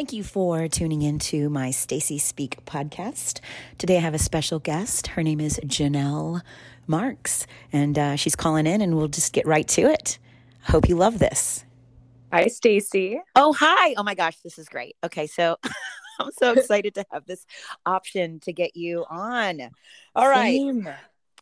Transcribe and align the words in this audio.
Thank 0.00 0.14
you 0.14 0.24
for 0.24 0.66
tuning 0.66 1.02
into 1.02 1.50
my 1.50 1.70
Stacy 1.70 2.16
Speak 2.16 2.64
podcast. 2.64 3.40
Today 3.76 3.98
I 3.98 4.00
have 4.00 4.14
a 4.14 4.18
special 4.18 4.58
guest. 4.58 5.08
Her 5.08 5.22
name 5.22 5.40
is 5.40 5.60
Janelle 5.66 6.40
Marks, 6.86 7.46
and 7.70 7.98
uh, 7.98 8.16
she's 8.16 8.34
calling 8.34 8.66
in, 8.66 8.80
and 8.80 8.96
we'll 8.96 9.08
just 9.08 9.34
get 9.34 9.46
right 9.46 9.68
to 9.68 9.82
it. 9.82 10.18
I 10.66 10.72
Hope 10.72 10.88
you 10.88 10.96
love 10.96 11.18
this. 11.18 11.66
Hi, 12.32 12.46
Stacy. 12.46 13.20
Oh, 13.36 13.52
hi. 13.52 13.92
Oh 13.98 14.02
my 14.02 14.14
gosh, 14.14 14.38
this 14.38 14.58
is 14.58 14.70
great. 14.70 14.96
Okay, 15.04 15.26
so 15.26 15.58
I'm 16.18 16.30
so 16.32 16.52
excited 16.52 16.94
to 16.94 17.04
have 17.12 17.26
this 17.26 17.44
option 17.84 18.40
to 18.40 18.54
get 18.54 18.74
you 18.74 19.04
on. 19.10 19.60
All 20.16 20.30
right. 20.30 20.56
Same. 20.56 20.88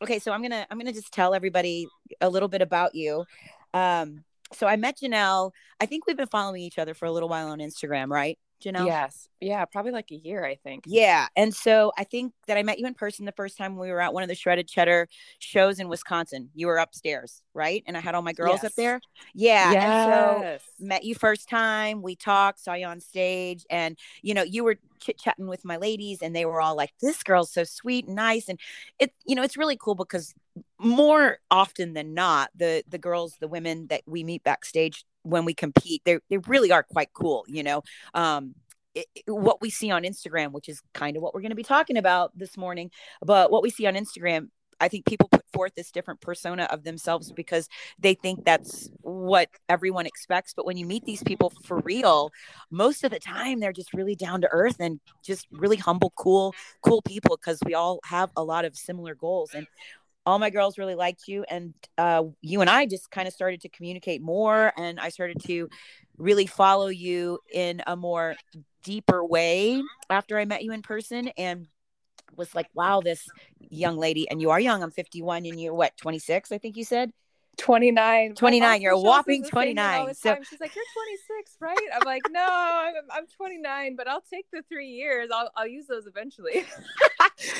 Okay, 0.03 0.19
so 0.19 0.33
I'm 0.33 0.43
gonna 0.43 0.67
I'm 0.69 0.79
gonna 0.79 0.93
just 0.93 1.13
tell 1.13 1.33
everybody 1.33 1.87
a 2.21 2.29
little 2.29 2.49
bit 2.49 2.61
about 2.61 2.97
you. 2.97 3.25
Um, 3.73 4.25
so 4.53 4.67
I 4.67 4.75
met 4.75 4.99
Janelle. 4.99 5.53
I 5.81 5.87
think 5.87 6.09
we've 6.09 6.17
been 6.17 6.27
following 6.27 6.63
each 6.63 6.81
other 6.81 6.95
for 6.95 7.07
a 7.07 7.13
little 7.13 7.29
while 7.29 7.51
on 7.51 7.61
Instagram, 7.61 8.09
right? 8.09 8.37
Janelle? 8.63 8.87
Yes. 8.87 9.29
Yeah, 9.41 9.65
probably 9.67 9.93
like 9.93 10.11
a 10.11 10.17
year, 10.17 10.45
I 10.45 10.57
think. 10.57 10.85
Yeah. 10.87 11.29
And 11.37 11.55
so 11.55 11.93
I 11.97 12.05
think 12.05 12.33
that 12.49 12.57
I 12.57 12.63
met 12.63 12.79
you 12.79 12.87
in 12.87 12.95
person 12.95 13.25
the 13.25 13.33
first 13.33 13.57
time 13.57 13.77
we 13.77 13.91
were 13.91 14.01
at 14.01 14.13
one 14.13 14.23
of 14.25 14.29
the 14.29 14.35
Shredded 14.35 14.67
Cheddar 14.69 15.09
shows 15.39 15.79
in 15.79 15.89
Wisconsin. 15.89 16.51
You 16.55 16.67
were 16.67 16.79
upstairs, 16.79 17.43
right? 17.55 17.85
And 17.87 17.97
I 17.97 18.01
had 18.01 18.15
all 18.15 18.23
my 18.23 18.33
girls 18.33 18.63
Yes. 18.63 18.65
up 18.65 18.75
there. 18.77 19.01
Yeah. 19.35 19.71
And 19.71 19.83
Yes. 19.83 20.05
so 20.05 20.59
met 20.81 21.05
you 21.05 21.15
first 21.15 21.49
time. 21.49 22.03
We 22.03 22.17
talked, 22.17 22.59
saw 22.61 22.75
you 22.75 22.87
on 22.87 23.01
stage, 23.01 23.65
and 23.71 23.97
you 24.23 24.35
know, 24.35 24.43
you 24.43 24.65
were 24.65 24.77
chit 25.01 25.19
chatting 25.19 25.47
with 25.47 25.65
my 25.65 25.77
ladies, 25.77 26.21
and 26.23 26.35
they 26.35 26.45
were 26.45 26.61
all 26.61 26.77
like, 26.77 26.91
This 27.01 27.23
girl's 27.23 27.53
so 27.53 27.65
sweet 27.65 28.07
and 28.07 28.17
nice. 28.17 28.49
And 28.49 28.59
it, 28.99 29.13
you 29.25 29.37
know, 29.37 29.43
it's 29.43 29.57
really 29.57 29.77
cool 29.77 29.95
because 29.95 30.35
more 30.79 31.39
often 31.51 31.93
than 31.95 32.15
not, 32.15 32.51
the 32.57 32.83
the 32.89 32.99
girls, 32.99 33.37
the 33.41 33.49
women 33.49 33.87
that 33.89 34.03
we 34.07 34.25
meet 34.25 34.43
backstage 34.43 35.05
when 35.23 35.45
we 35.45 35.55
compete, 35.55 36.03
they 36.05 36.19
they 36.31 36.39
really 36.39 36.73
are 36.73 36.83
quite 36.83 37.13
cool, 37.13 37.45
you 37.49 37.63
know. 37.63 37.83
Um 38.15 38.55
it, 38.95 39.07
it- 39.15 39.25
what 39.27 39.61
we 39.61 39.71
see 39.71 39.91
on 39.91 40.03
Instagram, 40.03 40.53
which 40.53 40.69
is 40.69 40.81
kind 40.95 41.17
of 41.17 41.23
what 41.23 41.35
we're 41.35 41.41
going 41.43 41.51
to 41.51 41.57
be 41.57 41.63
talking 41.63 41.97
about 41.97 42.37
this 42.37 42.57
morning, 42.57 42.91
but 43.23 43.51
what 43.51 43.63
we 43.63 43.71
see 43.71 43.87
on 43.87 43.95
Instagram, 43.95 44.49
I 44.81 44.89
think 44.89 45.07
people 45.07 45.29
put 45.29 45.45
forth 45.53 45.75
this 45.75 45.91
different 45.91 46.21
persona 46.21 46.65
of 46.71 46.85
themselves 46.85 47.33
because 47.33 47.69
they 47.99 48.15
think 48.15 48.45
that's 48.45 48.89
what 49.01 49.49
everyone 49.69 50.07
expects. 50.07 50.55
But 50.55 50.67
when 50.67 50.77
you 50.77 50.87
meet 50.87 51.05
these 51.05 51.23
people 51.23 51.53
for 51.65 51.81
real, 51.81 52.31
most 52.71 53.03
of 53.05 53.11
the 53.11 53.19
time 53.19 53.59
they're 53.61 53.73
just 53.73 53.93
really 53.93 54.15
down 54.15 54.41
to 54.43 54.49
earth 54.53 54.77
and 54.79 55.01
just 55.25 55.47
really 55.51 55.77
humble, 55.77 56.13
cool, 56.17 56.55
cool 56.83 57.03
people 57.03 57.37
because 57.37 57.59
we 57.65 57.75
all 57.75 57.99
have 58.05 58.31
a 58.37 58.45
lot 58.45 58.65
of 58.65 58.77
similar 58.77 59.15
goals. 59.15 59.53
And 59.55 59.67
all 60.29 60.39
my 60.39 60.51
girls 60.51 60.77
really 60.77 60.95
liked 60.95 61.27
you. 61.27 61.43
And 61.49 61.73
uh, 61.97 62.25
you 62.43 62.61
and 62.61 62.69
I 62.69 62.85
just 62.85 63.11
kind 63.11 63.27
of 63.27 63.33
started 63.33 63.63
to 63.63 63.71
communicate 63.71 64.21
more. 64.21 64.75
And 64.77 65.01
I 65.01 65.09
started 65.09 65.43
to 65.47 65.71
really 66.19 66.45
follow 66.45 66.89
you 66.89 67.39
in 67.51 67.81
a 67.87 67.97
more 67.97 68.37
deeper 68.85 69.25
way 69.25 69.83
after 70.11 70.39
I 70.39 70.45
met 70.45 70.63
you 70.63 70.73
in 70.73 70.83
person. 70.83 71.29
And 71.39 71.67
was 72.37 72.55
like, 72.55 72.67
wow, 72.75 73.01
this 73.01 73.27
young 73.59 73.97
lady, 73.97 74.29
and 74.29 74.39
you 74.39 74.51
are 74.51 74.61
young. 74.61 74.83
I'm 74.83 74.91
51, 74.91 75.47
and 75.47 75.59
you're 75.59 75.73
what, 75.73 75.97
26? 75.97 76.53
I 76.53 76.59
think 76.59 76.77
you 76.77 76.85
said. 76.85 77.11
29. 77.57 78.35
29, 78.35 78.83
you're 78.83 78.93
a 78.93 78.99
whopping 79.01 79.43
us 79.43 79.51
the 79.51 79.57
same 79.57 79.75
thing 79.75 79.79
all 79.79 80.05
29. 80.05 80.15
So- 80.15 80.35
time. 80.35 80.45
She's 80.45 80.61
like, 80.61 80.77
You're 80.77 80.85
26, 81.27 81.57
right? 81.61 81.77
I'm 81.95 82.03
like, 82.05 82.23
No, 82.31 82.47
I'm, 82.47 82.95
I'm 83.11 83.27
29, 83.27 83.97
but 83.97 84.07
I'll 84.07 84.23
take 84.31 84.47
the 84.53 84.63
three 84.69 84.91
years. 84.91 85.31
I'll, 85.35 85.51
I'll 85.57 85.67
use 85.67 85.87
those 85.87 86.07
eventually. 86.07 86.65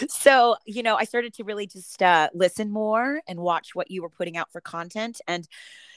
so 0.09 0.57
you 0.67 0.83
know 0.83 0.97
i 0.97 1.05
started 1.05 1.33
to 1.33 1.45
really 1.45 1.67
just 1.67 2.03
uh, 2.03 2.29
listen 2.35 2.71
more 2.71 3.21
and 3.29 3.39
watch 3.41 3.75
what 3.75 3.91
you 3.91 4.03
were 4.03 4.09
putting 4.11 4.37
out 4.37 4.51
for 4.51 4.61
content 4.61 5.21
and 5.27 5.49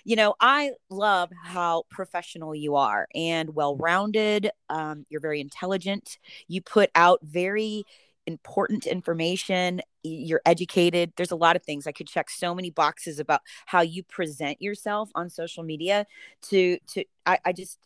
you 0.03 0.15
know 0.15 0.35
i 0.39 0.71
love 0.89 1.29
how 1.43 1.83
professional 1.89 2.55
you 2.55 2.75
are 2.75 3.07
and 3.15 3.55
well 3.55 3.75
rounded 3.75 4.51
um, 4.69 5.05
you're 5.09 5.21
very 5.21 5.41
intelligent 5.41 6.17
you 6.47 6.61
put 6.61 6.89
out 6.95 7.19
very 7.23 7.83
important 8.27 8.85
information 8.85 9.81
you're 10.03 10.41
educated 10.45 11.11
there's 11.17 11.31
a 11.31 11.35
lot 11.35 11.55
of 11.55 11.63
things 11.63 11.87
i 11.87 11.91
could 11.91 12.07
check 12.07 12.29
so 12.29 12.53
many 12.53 12.69
boxes 12.69 13.19
about 13.19 13.41
how 13.65 13.81
you 13.81 14.03
present 14.03 14.61
yourself 14.61 15.09
on 15.15 15.29
social 15.29 15.63
media 15.63 16.05
to 16.41 16.77
to 16.87 17.03
i, 17.25 17.39
I 17.45 17.51
just 17.51 17.79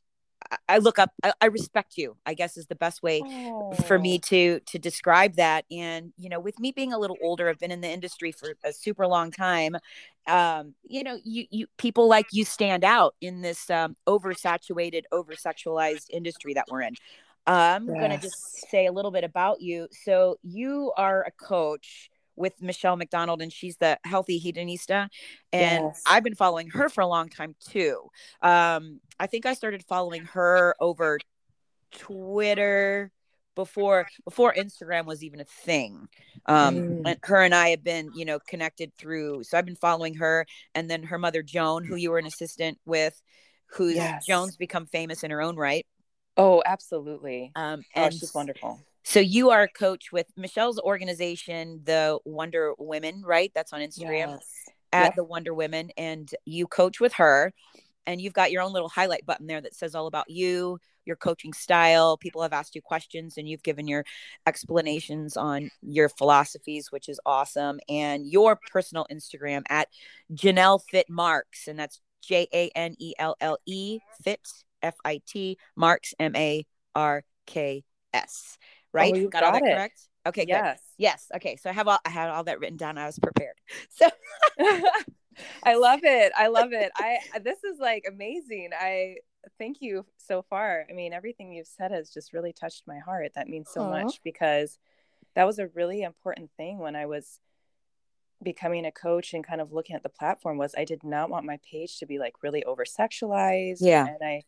I- 0.69 0.77
look 0.77 0.99
up 0.99 1.11
I, 1.23 1.33
I 1.41 1.45
respect 1.47 1.97
you 1.97 2.17
i 2.25 2.33
guess 2.33 2.57
is 2.57 2.67
the 2.67 2.75
best 2.75 3.01
way 3.03 3.25
for 3.85 3.97
me 3.99 4.19
to 4.19 4.59
to 4.61 4.79
describe 4.79 5.35
that. 5.35 5.65
And 5.71 6.13
you 6.17 6.29
know 6.29 6.39
with 6.39 6.59
me 6.59 6.71
being 6.71 6.93
a 6.93 6.99
little 6.99 7.17
older 7.21 7.49
i've 7.49 7.59
been 7.59 7.71
in 7.71 7.81
the 7.81 7.89
industry 7.89 8.31
for 8.31 8.55
a 8.63 8.71
super 8.73 9.07
long 9.07 9.31
time 9.31 9.75
um 10.27 10.73
you 10.87 11.03
know 11.03 11.17
you 11.23 11.45
you 11.51 11.67
people 11.77 12.07
like 12.07 12.27
you 12.31 12.45
stand 12.45 12.83
out 12.83 13.15
in 13.21 13.41
this 13.41 13.69
um 13.69 13.95
oversaturated 14.07 15.03
oversexualized 15.13 16.07
industry 16.11 16.53
that 16.53 16.65
we're 16.69 16.81
in. 16.81 16.95
I'm 17.47 17.95
going 17.97 18.11
to 18.11 18.17
just 18.17 18.69
say 18.69 18.87
a 18.87 18.91
little 18.91 19.11
bit 19.11 19.23
about 19.23 19.61
you. 19.61 19.87
So 19.91 20.37
you 20.43 20.91
are 20.97 21.23
a 21.23 21.31
coach 21.31 22.09
with 22.35 22.61
Michelle 22.61 22.95
McDonald, 22.95 23.41
and 23.41 23.51
she's 23.51 23.77
the 23.77 23.97
healthy 24.03 24.39
hedonista. 24.39 25.09
And 25.53 25.83
Yes. 25.85 26.03
I've 26.05 26.23
been 26.23 26.35
following 26.35 26.69
her 26.69 26.89
for 26.89 27.01
a 27.01 27.07
long 27.07 27.29
time 27.29 27.55
too. 27.59 28.09
Um, 28.41 28.99
I 29.19 29.27
think 29.27 29.45
I 29.45 29.53
started 29.53 29.83
following 29.87 30.25
her 30.25 30.75
over 30.79 31.19
Twitter 31.91 33.11
before 33.55 34.05
before 34.25 34.53
Instagram 34.53 35.05
was 35.05 35.23
even 35.23 35.39
a 35.39 35.45
thing. 35.45 36.07
Um, 36.45 36.75
Mm. 36.75 37.01
and 37.05 37.19
her 37.23 37.41
and 37.41 37.55
I 37.55 37.69
have 37.69 37.83
been, 37.83 38.11
you 38.13 38.25
know, 38.25 38.39
connected 38.39 38.93
through. 38.97 39.43
So 39.43 39.57
I've 39.57 39.65
been 39.65 39.75
following 39.75 40.15
her, 40.15 40.45
and 40.73 40.89
then 40.89 41.03
her 41.03 41.17
mother 41.17 41.41
Joan, 41.41 41.85
who 41.85 41.95
you 41.95 42.11
were 42.11 42.19
an 42.19 42.25
assistant 42.25 42.79
with, 42.85 43.19
who's 43.67 43.95
Yes. 43.95 44.25
Joan's 44.25 44.57
become 44.57 44.85
famous 44.85 45.23
in 45.23 45.31
her 45.31 45.41
own 45.41 45.55
right. 45.55 45.85
Oh, 46.37 46.61
absolutely. 46.65 47.51
Um, 47.55 47.83
Oh, 47.95 48.09
she's 48.09 48.33
wonderful. 48.33 48.81
So 49.07 49.19
you 49.19 49.51
are 49.51 49.61
a 49.61 49.67
coach 49.67 50.11
with 50.11 50.25
Michelle's 50.35 50.79
organization, 50.79 51.81
the 51.83 52.17
Wonder 52.25 52.73
Women, 52.79 53.21
right? 53.23 53.51
That's 53.53 53.71
on 53.71 53.81
Instagram 53.81 54.31
Yes. 54.31 54.49
at 54.91 55.03
Yep. 55.03 55.15
the 55.15 55.23
Wonder 55.23 55.53
Women, 55.53 55.91
and 55.95 56.27
you 56.45 56.65
coach 56.65 56.99
with 56.99 57.13
her. 57.13 57.53
And 58.07 58.19
you've 58.19 58.33
got 58.33 58.51
your 58.51 58.63
own 58.63 58.73
little 58.73 58.89
highlight 58.89 59.23
button 59.25 59.45
there 59.45 59.61
that 59.61 59.75
says 59.75 59.93
all 59.93 60.07
about 60.07 60.29
you, 60.31 60.79
your 61.05 61.15
coaching 61.15 61.53
style. 61.53 62.17
People 62.17 62.41
have 62.41 62.51
asked 62.51 62.73
you 62.73 62.81
questions, 62.81 63.37
and 63.37 63.47
you've 63.47 63.61
given 63.61 63.87
your 63.87 64.05
explanations 64.47 65.37
on 65.37 65.69
your 65.83 66.09
philosophies, 66.09 66.91
which 66.91 67.07
is 67.07 67.19
awesome. 67.27 67.79
And 67.87 68.25
your 68.25 68.59
personal 68.71 69.05
Instagram 69.11 69.61
at 69.69 69.87
Janelle 70.33 70.81
Fit 70.89 71.09
Marks, 71.11 71.67
and 71.67 71.77
that's 71.77 72.01
J 72.21 72.47
A 72.51 72.69
N 72.75 72.95
E 72.97 73.13
L 73.19 73.35
L 73.39 73.59
E 73.67 73.99
Fit 74.23 74.47
F 74.81 74.95
I 75.05 75.21
T 75.27 75.59
Marks 75.75 76.15
M 76.19 76.35
A 76.35 76.65
R 76.95 77.23
K 77.45 77.83
S. 78.13 78.57
Oh, 78.95 78.99
right? 78.99 79.13
Oh, 79.13 79.17
you 79.17 79.29
got 79.29 79.43
all 79.43 79.51
got 79.51 79.61
that 79.61 79.69
it. 79.69 79.75
correct? 79.75 80.01
Okay, 80.27 80.41
good. 80.41 80.49
Yes. 80.49 80.81
Yes. 80.97 81.27
Okay. 81.35 81.55
So 81.57 81.69
I 81.69 81.73
have 81.73 81.87
all 81.87 81.99
I 82.05 82.09
had 82.09 82.29
all 82.29 82.43
that 82.45 82.59
written 82.59 82.77
down. 82.77 82.97
I 82.97 83.05
was 83.05 83.19
prepared. 83.19 83.55
So 83.89 84.09
I 85.63 85.75
love 85.75 85.99
it. 86.03 86.31
I 86.35 86.47
love 86.47 86.71
it. 86.71 86.91
I 86.97 87.17
this 87.43 87.63
is 87.63 87.77
like 87.79 88.05
amazing. 88.07 88.69
I 88.79 89.17
thank 89.59 89.77
you 89.81 90.05
so 90.17 90.41
far. 90.41 90.85
I 90.89 90.93
mean, 90.93 91.13
everything 91.13 91.51
you've 91.51 91.67
said 91.67 91.91
has 91.91 92.09
just 92.09 92.33
really 92.33 92.53
touched 92.53 92.83
my 92.87 92.99
heart. 92.99 93.31
That 93.35 93.49
means 93.49 93.69
so 93.71 93.81
Aw. 93.81 93.89
much 93.89 94.21
because 94.23 94.79
that 95.35 95.45
was 95.45 95.59
a 95.59 95.67
really 95.67 96.01
important 96.01 96.49
thing 96.57 96.79
when 96.79 96.95
I 96.95 97.05
was 97.05 97.39
becoming 98.43 98.85
a 98.85 98.91
coach 98.91 99.33
and 99.33 99.45
kind 99.45 99.61
of 99.61 99.71
looking 99.71 99.95
at 99.95 100.03
the 100.03 100.09
platform 100.09 100.57
was 100.57 100.73
I 100.77 100.85
did 100.85 101.03
not 101.03 101.29
want 101.29 101.45
my 101.45 101.59
page 101.69 101.99
to 101.99 102.05
be 102.05 102.19
like 102.19 102.43
really 102.43 102.63
over 102.63 102.85
sexualized. 102.85 103.77
Yeah. 103.81 104.07
And 104.07 104.17
I 104.23 104.43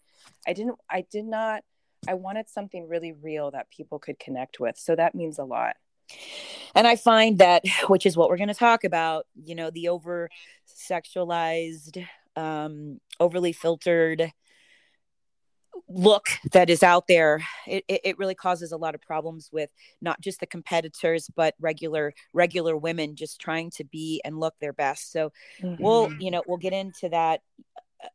I 0.47 0.53
didn't 0.53 0.77
I 0.89 1.01
did 1.01 1.25
not 1.25 1.63
I 2.07 2.13
wanted 2.13 2.49
something 2.49 2.87
really 2.87 3.13
real 3.13 3.51
that 3.51 3.69
people 3.69 3.99
could 3.99 4.19
connect 4.19 4.59
with. 4.59 4.77
So 4.77 4.95
that 4.95 5.15
means 5.15 5.39
a 5.39 5.43
lot. 5.43 5.75
and 6.75 6.87
I 6.87 6.95
find 6.95 7.37
that 7.39 7.63
which 7.87 8.05
is 8.05 8.15
what 8.15 8.29
we're 8.29 8.37
going 8.37 8.47
to 8.47 8.53
talk 8.53 8.83
about, 8.83 9.25
you 9.35 9.55
know, 9.55 9.69
the 9.69 9.89
over 9.89 10.29
sexualized, 10.67 12.05
um, 12.35 12.99
overly 13.19 13.51
filtered 13.51 14.31
look 15.87 16.27
that 16.53 16.69
is 16.69 16.83
out 16.83 17.07
there 17.07 17.41
it, 17.65 17.83
it, 17.87 18.17
really 18.17 18.35
causes 18.35 18.71
a 18.71 18.77
lot 18.77 18.95
of 18.95 19.01
problems 19.01 19.49
with 19.51 19.69
not 20.01 20.19
just 20.19 20.39
the 20.39 20.45
competitors 20.45 21.29
but 21.35 21.53
regular 21.59 22.13
regular 22.33 22.75
women 22.75 23.15
just 23.15 23.39
trying 23.39 23.69
to 23.69 23.83
be 23.85 24.21
and 24.25 24.39
look 24.39 24.53
their 24.59 24.73
best 24.73 25.11
so 25.11 25.31
we'll 25.79 26.09
Mhm. 26.09 26.21
you 26.21 26.31
know 26.31 26.43
we'll 26.47 26.57
get 26.57 26.73
into 26.73 27.09
that 27.09 27.41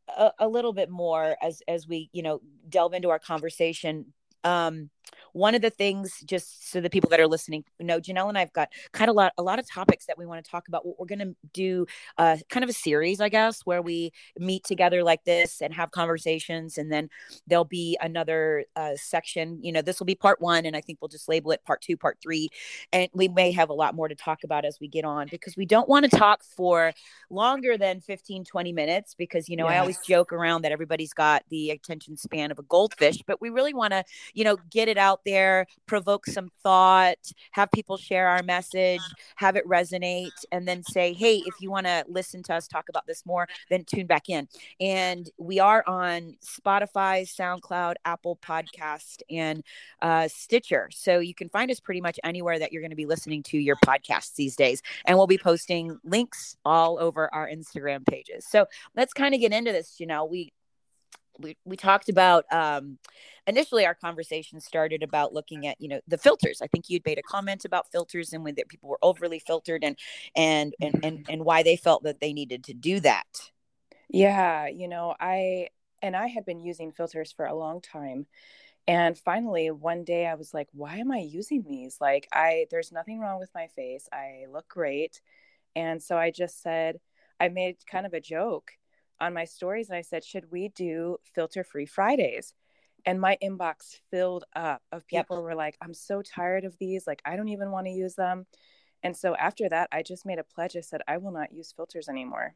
a, 0.07 0.31
a 0.39 0.47
little 0.47 0.73
bit 0.73 0.89
more 0.89 1.35
as 1.41 1.61
as 1.67 1.87
we 1.87 2.09
you 2.13 2.23
know 2.23 2.41
delve 2.69 2.93
into 2.93 3.09
our 3.09 3.19
conversation. 3.19 4.13
Um 4.43 4.89
one 5.33 5.55
of 5.55 5.61
the 5.61 5.69
things, 5.69 6.21
just 6.25 6.71
so 6.71 6.81
the 6.81 6.89
people 6.89 7.09
that 7.09 7.19
are 7.19 7.27
listening 7.27 7.63
know, 7.79 7.99
Janelle 7.99 8.29
and 8.29 8.37
I've 8.37 8.53
got 8.53 8.69
kind 8.91 9.09
of 9.09 9.15
a 9.15 9.17
lot, 9.17 9.33
a 9.37 9.43
lot 9.43 9.59
of 9.59 9.69
topics 9.69 10.05
that 10.05 10.17
we 10.17 10.25
want 10.25 10.43
to 10.43 10.49
talk 10.49 10.67
about. 10.67 10.85
what 10.85 10.99
We're 10.99 11.05
going 11.05 11.19
to 11.19 11.35
do 11.53 11.85
uh, 12.17 12.37
kind 12.49 12.63
of 12.63 12.69
a 12.69 12.73
series, 12.73 13.21
I 13.21 13.29
guess, 13.29 13.61
where 13.65 13.81
we 13.81 14.11
meet 14.37 14.63
together 14.63 15.03
like 15.03 15.23
this 15.23 15.61
and 15.61 15.73
have 15.73 15.91
conversations. 15.91 16.77
And 16.77 16.91
then 16.91 17.09
there'll 17.47 17.65
be 17.65 17.97
another 18.01 18.65
uh, 18.75 18.91
section. 18.95 19.59
You 19.61 19.71
know, 19.71 19.81
this 19.81 19.99
will 19.99 20.05
be 20.05 20.15
part 20.15 20.41
one, 20.41 20.65
and 20.65 20.75
I 20.75 20.81
think 20.81 20.99
we'll 21.01 21.09
just 21.09 21.29
label 21.29 21.51
it 21.51 21.63
part 21.65 21.81
two, 21.81 21.97
part 21.97 22.17
three. 22.21 22.49
And 22.91 23.09
we 23.13 23.27
may 23.27 23.51
have 23.51 23.69
a 23.69 23.73
lot 23.73 23.95
more 23.95 24.07
to 24.07 24.15
talk 24.15 24.43
about 24.43 24.65
as 24.65 24.79
we 24.79 24.87
get 24.87 25.05
on 25.05 25.27
because 25.29 25.55
we 25.57 25.65
don't 25.65 25.89
want 25.89 26.09
to 26.09 26.17
talk 26.17 26.43
for 26.43 26.93
longer 27.29 27.77
than 27.77 28.01
15, 28.01 28.45
20 28.45 28.73
minutes 28.73 29.15
because, 29.15 29.49
you 29.49 29.57
know, 29.57 29.65
yes. 29.65 29.75
I 29.75 29.77
always 29.79 29.99
joke 29.99 30.33
around 30.33 30.63
that 30.63 30.71
everybody's 30.71 31.13
got 31.13 31.43
the 31.49 31.71
attention 31.71 32.17
span 32.17 32.51
of 32.51 32.59
a 32.59 32.63
goldfish, 32.63 33.21
but 33.25 33.41
we 33.41 33.49
really 33.49 33.73
want 33.73 33.91
to, 33.91 34.03
you 34.33 34.43
know, 34.43 34.57
get 34.69 34.87
it 34.87 34.97
out 35.03 35.19
there, 35.25 35.67
provoke 35.85 36.25
some 36.25 36.49
thought, 36.63 37.17
have 37.51 37.69
people 37.71 37.97
share 37.97 38.29
our 38.29 38.41
message, 38.41 39.01
have 39.35 39.57
it 39.57 39.67
resonate, 39.67 40.31
and 40.51 40.65
then 40.65 40.81
say, 40.81 41.11
hey, 41.11 41.43
if 41.45 41.55
you 41.59 41.69
want 41.69 41.85
to 41.85 42.05
listen 42.07 42.41
to 42.43 42.53
us 42.53 42.67
talk 42.67 42.87
about 42.87 43.05
this 43.05 43.25
more, 43.25 43.45
then 43.69 43.83
tune 43.83 44.07
back 44.07 44.29
in. 44.29 44.47
And 44.79 45.29
we 45.37 45.59
are 45.59 45.83
on 45.85 46.37
Spotify, 46.41 47.27
SoundCloud, 47.27 47.95
Apple 48.05 48.37
Podcast, 48.37 49.21
and 49.29 49.61
uh, 50.01 50.29
Stitcher. 50.29 50.89
So 50.93 51.19
you 51.19 51.35
can 51.35 51.49
find 51.49 51.69
us 51.69 51.81
pretty 51.81 52.01
much 52.01 52.17
anywhere 52.23 52.57
that 52.57 52.71
you're 52.71 52.81
going 52.81 52.91
to 52.91 52.95
be 52.95 53.05
listening 53.05 53.43
to 53.43 53.57
your 53.57 53.75
podcasts 53.85 54.35
these 54.35 54.55
days. 54.55 54.81
And 55.05 55.17
we'll 55.17 55.27
be 55.27 55.37
posting 55.37 55.99
links 56.05 56.55
all 56.63 56.97
over 56.97 57.33
our 57.33 57.49
Instagram 57.49 58.05
pages. 58.05 58.45
So 58.47 58.67
let's 58.95 59.11
kind 59.11 59.35
of 59.35 59.41
get 59.41 59.51
into 59.51 59.73
this. 59.73 59.99
You 59.99 60.07
know, 60.07 60.23
we 60.23 60.53
we, 61.39 61.57
we 61.65 61.77
talked 61.77 62.09
about 62.09 62.45
um, 62.51 62.97
initially 63.47 63.85
our 63.85 63.95
conversation 63.95 64.59
started 64.59 65.03
about 65.03 65.33
looking 65.33 65.67
at 65.67 65.79
you 65.79 65.87
know 65.87 66.01
the 66.07 66.17
filters. 66.17 66.61
I 66.61 66.67
think 66.67 66.89
you'd 66.89 67.05
made 67.05 67.17
a 67.19 67.23
comment 67.23 67.65
about 67.65 67.91
filters 67.91 68.33
and 68.33 68.43
when 68.43 68.55
that 68.55 68.69
people 68.69 68.89
were 68.89 68.99
overly 69.01 69.39
filtered 69.39 69.83
and 69.83 69.97
and 70.35 70.73
and 70.81 70.99
and, 71.03 71.25
and 71.29 71.45
why 71.45 71.63
they 71.63 71.75
felt 71.75 72.03
that 72.03 72.19
they 72.19 72.33
needed 72.33 72.63
to 72.65 72.73
do 72.73 72.99
that. 73.01 73.51
Yeah 74.09 74.67
you 74.67 74.87
know 74.87 75.15
i 75.19 75.69
and 76.01 76.15
i 76.15 76.27
had 76.27 76.45
been 76.45 76.59
using 76.59 76.91
filters 76.91 77.31
for 77.31 77.45
a 77.45 77.55
long 77.55 77.81
time. 77.81 78.25
And 78.87 79.17
finally 79.17 79.71
one 79.71 80.03
day 80.03 80.27
i 80.27 80.35
was 80.35 80.53
like 80.53 80.67
why 80.73 80.97
am 80.97 81.11
i 81.11 81.19
using 81.19 81.63
these? 81.63 81.97
Like 82.01 82.27
i 82.33 82.67
there's 82.71 82.91
nothing 82.91 83.19
wrong 83.19 83.39
with 83.39 83.49
my 83.55 83.67
face. 83.67 84.07
I 84.11 84.45
look 84.51 84.67
great. 84.67 85.21
And 85.75 86.01
so 86.03 86.17
i 86.17 86.31
just 86.31 86.61
said 86.61 86.99
i 87.39 87.49
made 87.49 87.77
kind 87.89 88.05
of 88.05 88.13
a 88.13 88.21
joke 88.21 88.73
on 89.23 89.33
my 89.33 89.45
stories 89.45 89.89
and 89.89 89.97
I 89.97 90.01
said, 90.01 90.23
should 90.23 90.51
we 90.51 90.69
do 90.69 91.17
filter 91.33 91.63
free 91.63 91.85
Fridays? 91.85 92.53
And 93.05 93.19
my 93.19 93.37
inbox 93.41 93.99
filled 94.11 94.43
up 94.55 94.81
of 94.91 95.07
people 95.07 95.37
yep. 95.37 95.43
were 95.43 95.55
like, 95.55 95.77
I'm 95.81 95.93
so 95.93 96.21
tired 96.21 96.65
of 96.65 96.77
these. 96.77 97.07
Like, 97.07 97.21
I 97.25 97.35
don't 97.35 97.49
even 97.49 97.71
want 97.71 97.87
to 97.87 97.91
use 97.91 98.15
them. 98.15 98.45
And 99.01 99.15
so 99.15 99.35
after 99.35 99.67
that, 99.69 99.89
I 99.91 100.03
just 100.03 100.25
made 100.25 100.39
a 100.39 100.43
pledge. 100.43 100.75
I 100.77 100.81
said, 100.81 101.01
I 101.07 101.17
will 101.17 101.31
not 101.31 101.53
use 101.53 101.73
filters 101.75 102.07
anymore. 102.07 102.53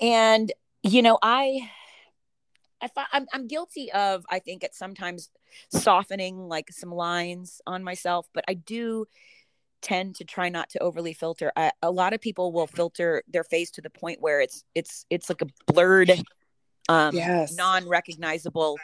And, 0.00 0.52
you 0.82 1.02
know, 1.02 1.18
I, 1.22 1.70
I 2.82 2.88
I'm, 3.12 3.26
I'm 3.32 3.46
guilty 3.46 3.92
of, 3.92 4.24
I 4.30 4.38
think, 4.38 4.64
at 4.64 4.74
sometimes 4.74 5.30
softening 5.70 6.48
like 6.48 6.70
some 6.70 6.92
lines 6.92 7.60
on 7.66 7.84
myself, 7.84 8.26
but 8.34 8.44
I 8.48 8.54
do 8.54 9.06
tend 9.82 10.16
to 10.16 10.24
try 10.24 10.48
not 10.48 10.68
to 10.70 10.78
overly 10.80 11.12
filter. 11.12 11.52
I, 11.56 11.72
a 11.82 11.90
lot 11.90 12.12
of 12.12 12.20
people 12.20 12.52
will 12.52 12.66
filter 12.66 13.22
their 13.28 13.44
face 13.44 13.70
to 13.72 13.80
the 13.80 13.90
point 13.90 14.20
where 14.20 14.40
it's 14.40 14.64
it's 14.74 15.06
it's 15.10 15.28
like 15.28 15.42
a 15.42 15.72
blurred, 15.72 16.10
um, 16.88 17.14
yes. 17.14 17.54
non-recognizable. 17.56 18.78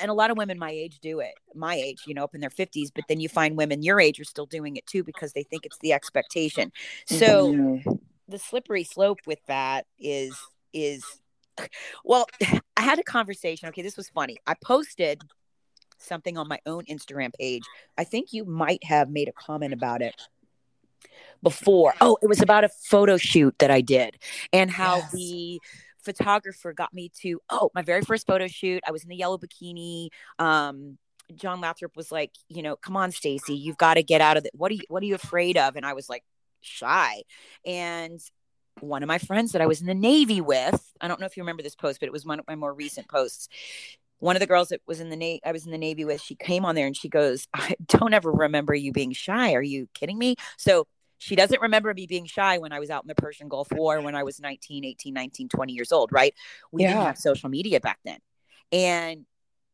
And 0.00 0.10
a 0.10 0.14
lot 0.14 0.30
of 0.30 0.36
women 0.36 0.60
my 0.60 0.70
age 0.70 1.00
do 1.00 1.18
it. 1.18 1.34
My 1.56 1.74
age, 1.74 2.02
you 2.06 2.14
know, 2.14 2.24
up 2.24 2.34
in 2.34 2.40
their 2.40 2.50
fifties. 2.50 2.92
But 2.92 3.04
then 3.08 3.18
you 3.20 3.28
find 3.28 3.56
women 3.56 3.82
your 3.82 4.00
age 4.00 4.20
are 4.20 4.24
still 4.24 4.46
doing 4.46 4.76
it 4.76 4.86
too 4.86 5.02
because 5.02 5.32
they 5.32 5.42
think 5.42 5.66
it's 5.66 5.78
the 5.78 5.92
expectation. 5.92 6.70
So 7.06 7.52
mm-hmm. 7.52 7.92
the 8.28 8.38
slippery 8.38 8.84
slope 8.84 9.20
with 9.26 9.40
that 9.46 9.86
is 9.98 10.38
is 10.72 11.04
well, 12.04 12.26
I 12.76 12.82
had 12.82 12.98
a 12.98 13.04
conversation. 13.04 13.68
Okay, 13.68 13.82
this 13.82 13.96
was 13.96 14.08
funny. 14.08 14.38
I 14.46 14.54
posted 14.54 15.22
something 16.02 16.36
on 16.36 16.48
my 16.48 16.60
own 16.66 16.84
Instagram 16.84 17.32
page. 17.34 17.62
I 17.96 18.04
think 18.04 18.32
you 18.32 18.44
might 18.44 18.84
have 18.84 19.10
made 19.10 19.28
a 19.28 19.32
comment 19.32 19.72
about 19.72 20.02
it 20.02 20.14
before. 21.42 21.94
Oh, 22.00 22.18
it 22.22 22.26
was 22.26 22.40
about 22.40 22.64
a 22.64 22.68
photo 22.68 23.16
shoot 23.16 23.54
that 23.58 23.70
I 23.70 23.80
did 23.80 24.16
and 24.52 24.70
how 24.70 24.96
yes. 24.96 25.12
the 25.12 25.60
photographer 26.02 26.72
got 26.72 26.92
me 26.92 27.10
to 27.20 27.40
oh, 27.50 27.70
my 27.74 27.82
very 27.82 28.02
first 28.02 28.26
photo 28.26 28.46
shoot. 28.46 28.82
I 28.86 28.92
was 28.92 29.02
in 29.02 29.08
the 29.08 29.16
yellow 29.16 29.38
bikini. 29.38 30.08
Um 30.38 30.98
John 31.34 31.60
Lathrop 31.60 31.96
was 31.96 32.12
like, 32.12 32.32
you 32.48 32.62
know, 32.62 32.76
come 32.76 32.96
on, 32.96 33.10
Stacy, 33.10 33.54
you've 33.54 33.78
got 33.78 33.94
to 33.94 34.02
get 34.02 34.20
out 34.20 34.36
of 34.36 34.44
it. 34.44 34.50
What 34.54 34.70
are 34.70 34.74
you 34.74 34.82
what 34.88 35.02
are 35.02 35.06
you 35.06 35.14
afraid 35.14 35.56
of? 35.56 35.76
And 35.76 35.86
I 35.86 35.94
was 35.94 36.08
like 36.08 36.24
shy. 36.60 37.22
And 37.64 38.20
one 38.80 39.02
of 39.02 39.06
my 39.06 39.18
friends 39.18 39.52
that 39.52 39.62
I 39.62 39.66
was 39.66 39.80
in 39.80 39.86
the 39.86 39.94
Navy 39.94 40.40
with, 40.40 40.92
I 41.00 41.08
don't 41.08 41.20
know 41.20 41.26
if 41.26 41.36
you 41.36 41.42
remember 41.42 41.62
this 41.62 41.74
post, 41.74 42.00
but 42.00 42.06
it 42.06 42.12
was 42.12 42.24
one 42.24 42.38
of 42.38 42.46
my 42.48 42.54
more 42.54 42.72
recent 42.72 43.08
posts 43.08 43.48
one 44.22 44.36
of 44.36 44.40
the 44.40 44.46
girls 44.46 44.68
that 44.68 44.80
was 44.86 45.00
in 45.00 45.10
the 45.10 45.16
navy 45.16 45.40
i 45.44 45.50
was 45.50 45.66
in 45.66 45.72
the 45.72 45.78
navy 45.78 46.04
with 46.04 46.20
she 46.20 46.36
came 46.36 46.64
on 46.64 46.76
there 46.76 46.86
and 46.86 46.96
she 46.96 47.08
goes 47.08 47.48
i 47.54 47.74
don't 47.88 48.14
ever 48.14 48.30
remember 48.30 48.74
you 48.74 48.92
being 48.92 49.12
shy. 49.12 49.54
Are 49.54 49.62
you 49.62 49.88
kidding 49.94 50.18
me? 50.18 50.36
So 50.56 50.86
she 51.18 51.36
doesn't 51.36 51.60
remember 51.60 51.92
me 51.92 52.06
being 52.06 52.26
shy 52.26 52.58
when 52.58 52.72
i 52.72 52.78
was 52.78 52.88
out 52.88 53.02
in 53.02 53.08
the 53.08 53.14
persian 53.14 53.48
gulf 53.48 53.68
war 53.72 54.00
when 54.00 54.14
i 54.14 54.22
was 54.22 54.40
19 54.40 54.84
18 54.84 55.12
19 55.12 55.48
20 55.48 55.72
years 55.72 55.92
old 55.92 56.12
right? 56.12 56.34
We 56.70 56.82
yeah. 56.82 56.92
didn't 56.92 57.06
have 57.06 57.18
social 57.18 57.48
media 57.48 57.80
back 57.80 57.98
then. 58.04 58.18
And 58.70 59.26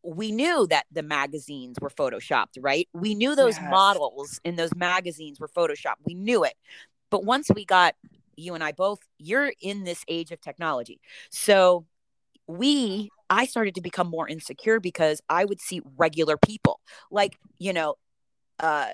we 0.02 0.32
knew 0.32 0.66
that 0.68 0.86
the 0.90 1.02
magazines 1.02 1.76
were 1.80 1.90
photoshopped 1.90 2.56
right? 2.60 2.88
We 2.94 3.14
knew 3.14 3.36
those 3.36 3.58
yes. 3.58 3.70
models 3.70 4.40
in 4.44 4.56
those 4.56 4.74
magazines 4.74 5.38
were 5.38 5.48
photoshopped. 5.48 6.06
We 6.06 6.14
knew 6.14 6.44
it. 6.44 6.54
But 7.10 7.24
once 7.24 7.48
we 7.54 7.64
got 7.64 7.94
you 8.36 8.54
and 8.54 8.62
i 8.62 8.70
both 8.70 9.00
you're 9.18 9.52
in 9.60 9.84
this 9.84 10.04
age 10.08 10.30
of 10.30 10.40
technology. 10.40 11.00
So 11.30 11.84
we 12.48 13.10
I 13.30 13.44
started 13.44 13.74
to 13.74 13.82
become 13.82 14.08
more 14.08 14.26
insecure 14.26 14.80
because 14.80 15.20
I 15.28 15.44
would 15.44 15.60
see 15.60 15.82
regular 15.96 16.36
people 16.38 16.80
like, 17.10 17.38
you 17.58 17.72
know, 17.72 17.96
uh, 18.58 18.88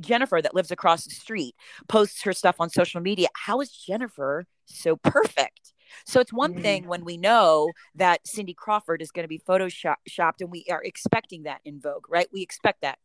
Jennifer 0.00 0.40
that 0.40 0.54
lives 0.54 0.70
across 0.70 1.04
the 1.04 1.10
street 1.10 1.54
posts 1.88 2.22
her 2.22 2.32
stuff 2.32 2.56
on 2.60 2.68
social 2.70 3.00
media. 3.00 3.28
How 3.34 3.60
is 3.60 3.70
Jennifer 3.70 4.44
so 4.66 4.96
perfect? 4.96 5.72
So 6.04 6.20
it's 6.20 6.32
one 6.32 6.54
mm 6.54 6.62
thing 6.62 6.86
when 6.86 7.04
we 7.04 7.16
know 7.16 7.70
that 7.94 8.26
Cindy 8.26 8.52
Crawford 8.52 9.00
is 9.00 9.10
going 9.10 9.24
to 9.24 9.28
be 9.28 9.38
photoshopped 9.38 10.40
and 10.40 10.50
we 10.50 10.66
are 10.70 10.82
expecting 10.82 11.44
that 11.44 11.60
in 11.64 11.80
Vogue, 11.80 12.04
right? 12.10 12.28
We 12.30 12.42
expect 12.42 12.82
that. 12.82 12.98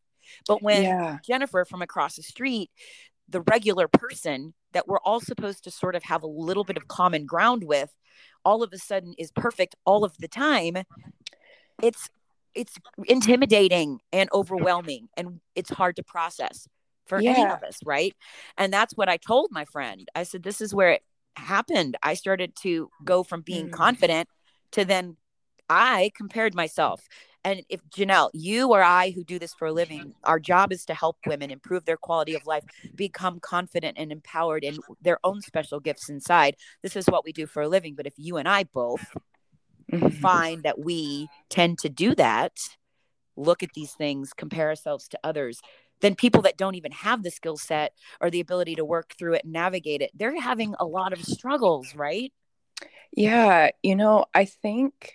But 0.48 0.62
when 0.62 0.84
yeah. 0.84 1.18
Jennifer 1.26 1.66
from 1.66 1.82
across 1.82 2.16
the 2.16 2.24
street, 2.24 2.70
the 3.30 3.42
regular 3.42 3.88
person 3.88 4.54
that 4.74 4.88
we're 4.88 5.00
all 5.00 5.20
supposed 5.20 5.64
to 5.64 5.72
sort 5.72 5.96
of 5.96 6.04
have 6.04 6.24
a 6.24 6.28
little 6.28 6.64
bit 6.64 6.78
of 6.78 6.88
common 6.88 7.26
ground 7.26 7.64
with, 7.64 7.94
all 8.46 8.64
of 8.64 8.72
a 8.74 8.78
sudden 8.78 9.14
is 9.18 9.32
perfect 9.32 9.76
all 9.86 10.04
of 10.04 10.16
the 10.18 10.28
time 10.28 10.78
it's 11.82 12.10
it's 12.54 12.78
intimidating 13.06 14.00
and 14.12 14.30
overwhelming 14.32 15.08
and 15.18 15.40
it's 15.56 15.72
hard 15.72 15.96
to 15.96 16.04
process 16.04 16.68
for 17.06 17.20
yeah. 17.20 17.32
any 17.32 17.44
of 17.44 17.64
us 17.64 17.80
right 17.86 18.16
and 18.58 18.72
that's 18.72 18.96
what 18.96 19.10
i 19.10 19.18
told 19.18 19.50
my 19.52 19.66
friend 19.66 20.08
i 20.16 20.24
said 20.24 20.44
this 20.44 20.62
is 20.62 20.74
where 20.74 20.92
it 20.92 21.02
happened 21.36 21.98
i 22.04 22.14
started 22.14 22.56
to 22.56 22.90
go 23.04 23.24
from 23.24 23.42
being 23.42 23.70
mm. 23.70 23.72
confident 23.72 24.30
to 24.72 24.86
then 24.86 25.18
i 25.70 26.12
compared 26.16 26.54
myself 26.54 27.02
and 27.44 27.64
if 27.68 27.82
Janelle, 27.90 28.30
you 28.34 28.72
or 28.72 28.82
I 28.82 29.12
who 29.12 29.24
do 29.24 29.38
this 29.38 29.54
for 29.54 29.68
a 29.68 29.74
living, 29.74 30.14
our 30.24 30.40
job 30.40 30.72
is 30.72 30.86
to 30.86 30.94
help 30.94 31.18
women 31.26 31.52
improve 31.52 31.84
their 31.84 31.98
quality 31.98 32.36
of 32.36 32.46
life, 32.46 32.64
become 32.96 33.40
confident 33.40 33.98
and 33.98 34.12
empowered 34.12 34.64
in 34.64 34.78
their 35.02 35.20
own 35.24 35.42
special 35.42 35.80
gifts 35.80 36.10
inside. 36.10 36.56
This 36.82 36.96
is 36.96 37.08
what 37.08 37.26
we 37.26 37.34
do 37.34 37.46
for 37.46 37.62
a 37.62 37.68
living. 37.68 37.96
But 37.96 38.08
if 38.08 38.14
you 38.18 38.38
and 38.38 38.48
I 38.48 38.64
both 38.64 39.06
mm-hmm. 39.92 40.08
find 40.22 40.64
that 40.64 40.80
we 40.80 41.28
tend 41.50 41.80
to 41.80 41.90
do 41.90 42.16
that, 42.16 42.54
look 43.36 43.62
at 43.62 43.74
these 43.74 43.92
things, 43.92 44.32
compare 44.32 44.70
ourselves 44.70 45.10
to 45.10 45.20
others, 45.24 45.60
then 46.00 46.16
people 46.16 46.44
that 46.44 46.58
don't 46.58 46.76
even 46.76 46.92
have 46.92 47.24
the 47.24 47.32
skill 47.32 47.58
set 47.58 47.94
or 48.22 48.30
the 48.30 48.40
ability 48.40 48.76
to 48.76 48.86
work 48.86 49.16
through 49.18 49.34
it 49.34 49.44
and 49.44 49.54
navigate 49.54 50.02
it, 50.02 50.12
they're 50.14 50.40
having 50.40 50.76
a 50.80 50.86
lot 50.86 51.12
of 51.12 51.24
struggles, 51.24 51.94
right? 51.94 52.32
Yeah. 53.12 53.72
You 53.82 53.96
know, 53.96 54.26
I 54.34 54.46
think, 54.46 55.14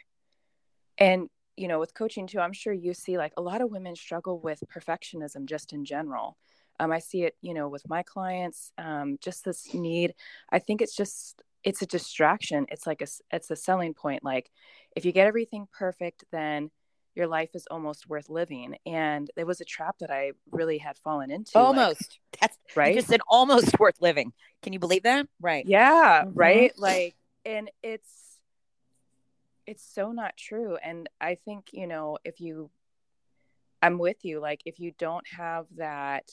and 0.99 1.29
you 1.59 1.69
know 1.69 1.79
with 1.79 1.95
coaching 1.95 2.27
too 2.27 2.41
i'm 2.41 2.53
sure 2.53 2.73
you 2.73 2.95
see 2.95 3.19
like 3.19 3.33
a 3.37 3.43
lot 3.43 3.61
of 3.61 3.71
women 3.71 3.97
struggle 3.97 4.39
with 4.41 4.63
perfectionism 4.73 5.47
just 5.47 5.73
in 5.73 5.85
general. 5.85 6.37
Um, 6.81 6.93
i 6.93 7.01
see 7.01 7.25
it 7.25 7.35
you 7.41 7.55
know 7.55 7.69
with 7.69 7.89
my 7.89 8.05
clients 8.05 8.73
um, 8.79 9.19
just 9.21 9.45
this 9.45 9.75
need 9.75 10.15
i 10.51 10.61
think 10.61 10.81
it's 10.81 10.95
just 10.95 11.43
it's 11.65 11.83
a 11.83 11.87
distraction. 11.87 12.67
It's 12.71 12.87
like 12.87 13.03
a 13.03 13.07
it's 13.31 13.51
a 13.51 13.57
selling 13.57 13.95
point 13.95 14.25
like 14.25 14.51
if 14.97 15.05
you 15.05 15.13
get 15.13 15.27
everything 15.27 15.67
perfect 15.73 16.25
then 16.33 16.71
your 17.15 17.27
life 17.27 17.51
is 17.55 17.67
almost 17.69 18.09
worth 18.09 18.29
living. 18.29 18.77
And 18.87 19.29
it 19.37 19.45
was 19.45 19.61
a 19.61 19.65
trap 19.65 19.97
that 19.99 20.11
i 20.11 20.33
really 20.51 20.79
had 20.79 20.99
fallen 20.99 21.31
into 21.31 21.59
almost. 21.59 22.19
Like, 22.33 22.41
that's 22.41 22.59
right? 22.77 22.95
just 22.95 23.09
said 23.09 23.21
almost 23.29 23.79
worth 23.81 24.01
living. 24.01 24.33
Can 24.63 24.73
you 24.73 24.79
believe 24.79 25.03
that? 25.03 25.27
Right. 25.41 25.67
Yeah 25.67 26.23
mm-hmm. 26.25 26.39
right? 26.39 26.73
Like 26.79 27.17
and 27.45 27.71
it's 27.83 28.28
it's 29.69 29.85
so 29.85 30.13
not 30.13 30.37
true 30.37 30.77
and 30.83 31.09
i 31.21 31.35
think 31.35 31.67
you 31.73 31.87
know 31.87 32.19
if 32.25 32.41
you 32.41 32.71
I'm 33.83 33.99
with 33.99 34.25
you. 34.25 34.41
Like, 34.41 34.63
if 34.65 34.81
you 34.81 34.93
don't 34.99 35.27
have 35.29 35.67
that 35.77 36.31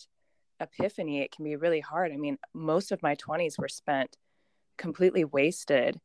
epiphany, 0.60 1.22
it 1.22 1.32
can 1.32 1.46
be 1.46 1.56
really 1.56 1.80
hard. 1.80 2.12
I 2.12 2.18
mean, 2.18 2.38
most 2.54 2.92
of 2.92 3.04
my 3.04 3.16
20s 3.16 3.58
were 3.58 3.68
spent 3.68 4.18
completely 4.78 5.24
wasted, 5.24 6.00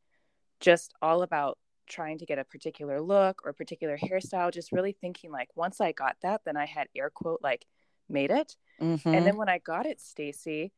just 0.59 0.93
all 1.01 1.23
about 1.23 1.57
trying 1.89 2.17
to 2.19 2.25
get 2.25 2.39
a 2.39 2.43
particular 2.43 3.01
look 3.01 3.41
or 3.43 3.49
a 3.49 3.53
particular 3.53 3.97
hairstyle, 3.97 4.53
just 4.53 4.71
really 4.71 4.93
thinking 4.93 5.31
like 5.31 5.49
once 5.55 5.81
I 5.81 5.91
got 5.91 6.15
that, 6.21 6.41
then 6.45 6.55
I 6.55 6.65
had 6.65 6.87
air 6.95 7.09
quote 7.09 7.41
like 7.43 7.65
made 8.07 8.31
it. 8.31 8.55
Mm-hmm. 8.81 9.13
And 9.13 9.25
then 9.25 9.35
when 9.35 9.49
I 9.49 9.57
got 9.57 9.85
it, 9.85 9.99
Stacy, 9.99 10.71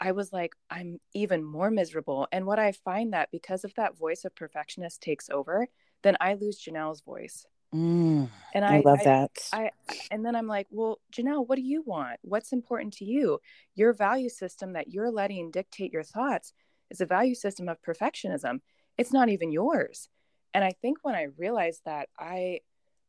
I 0.00 0.12
was 0.12 0.32
like, 0.32 0.54
I'm 0.70 0.98
even 1.14 1.44
more 1.44 1.70
miserable. 1.70 2.26
And 2.32 2.46
what 2.46 2.58
I 2.58 2.72
find 2.72 3.12
that 3.12 3.28
because 3.30 3.64
if 3.64 3.74
that 3.74 3.98
voice 3.98 4.24
of 4.24 4.34
perfectionist 4.34 5.02
takes 5.02 5.28
over, 5.28 5.68
then 6.02 6.16
I 6.20 6.34
lose 6.34 6.62
Janelle's 6.62 7.02
voice. 7.02 7.44
Mm, 7.74 8.28
and 8.52 8.64
I, 8.64 8.78
I 8.78 8.80
love 8.80 9.00
I, 9.00 9.04
that. 9.04 9.30
I, 9.52 9.70
and 10.10 10.24
then 10.24 10.34
I'm 10.34 10.48
like, 10.48 10.66
well, 10.70 10.98
Janelle, 11.12 11.46
what 11.46 11.56
do 11.56 11.62
you 11.62 11.82
want? 11.86 12.18
What's 12.22 12.52
important 12.52 12.94
to 12.94 13.04
you? 13.04 13.38
Your 13.76 13.92
value 13.92 14.28
system 14.28 14.72
that 14.72 14.88
you're 14.88 15.10
letting 15.10 15.50
dictate 15.50 15.92
your 15.92 16.02
thoughts 16.02 16.52
is 16.90 17.00
a 17.00 17.06
value 17.06 17.34
system 17.34 17.68
of 17.68 17.80
perfectionism. 17.82 18.60
It's 18.98 19.12
not 19.12 19.28
even 19.28 19.52
yours. 19.52 20.08
And 20.52 20.64
I 20.64 20.72
think 20.82 20.98
when 21.02 21.14
I 21.14 21.28
realized 21.36 21.82
that, 21.84 22.08
I, 22.18 22.60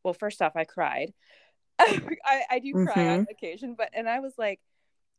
well, 0.04 0.14
first 0.14 0.42
off, 0.42 0.56
I 0.56 0.66
cried. 0.66 1.14
I, 1.80 2.44
I 2.52 2.60
do 2.60 2.74
cry 2.74 2.94
mm-hmm. 2.96 3.10
on 3.22 3.28
occasion, 3.32 3.76
but, 3.76 3.90
and 3.94 4.08
I 4.08 4.20
was 4.20 4.34
like, 4.38 4.60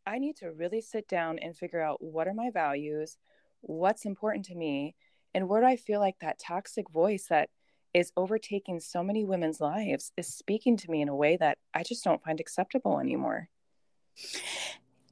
I 0.06 0.18
need 0.18 0.36
to 0.36 0.52
really 0.52 0.80
sit 0.80 1.08
down 1.08 1.38
and 1.38 1.56
figure 1.56 1.80
out 1.80 2.02
what 2.02 2.28
are 2.28 2.34
my 2.34 2.50
values, 2.50 3.18
what's 3.60 4.04
important 4.04 4.44
to 4.46 4.54
me, 4.54 4.94
and 5.34 5.48
where 5.48 5.60
do 5.60 5.66
I 5.66 5.76
feel 5.76 6.00
like 6.00 6.18
that 6.20 6.38
toxic 6.38 6.90
voice 6.90 7.26
that 7.28 7.50
is 7.94 8.12
overtaking 8.16 8.80
so 8.80 9.02
many 9.02 9.24
women's 9.24 9.60
lives 9.60 10.12
is 10.16 10.26
speaking 10.26 10.76
to 10.78 10.90
me 10.90 11.02
in 11.02 11.08
a 11.08 11.16
way 11.16 11.36
that 11.36 11.58
I 11.74 11.82
just 11.82 12.04
don't 12.04 12.22
find 12.22 12.40
acceptable 12.40 12.98
anymore. 12.98 13.48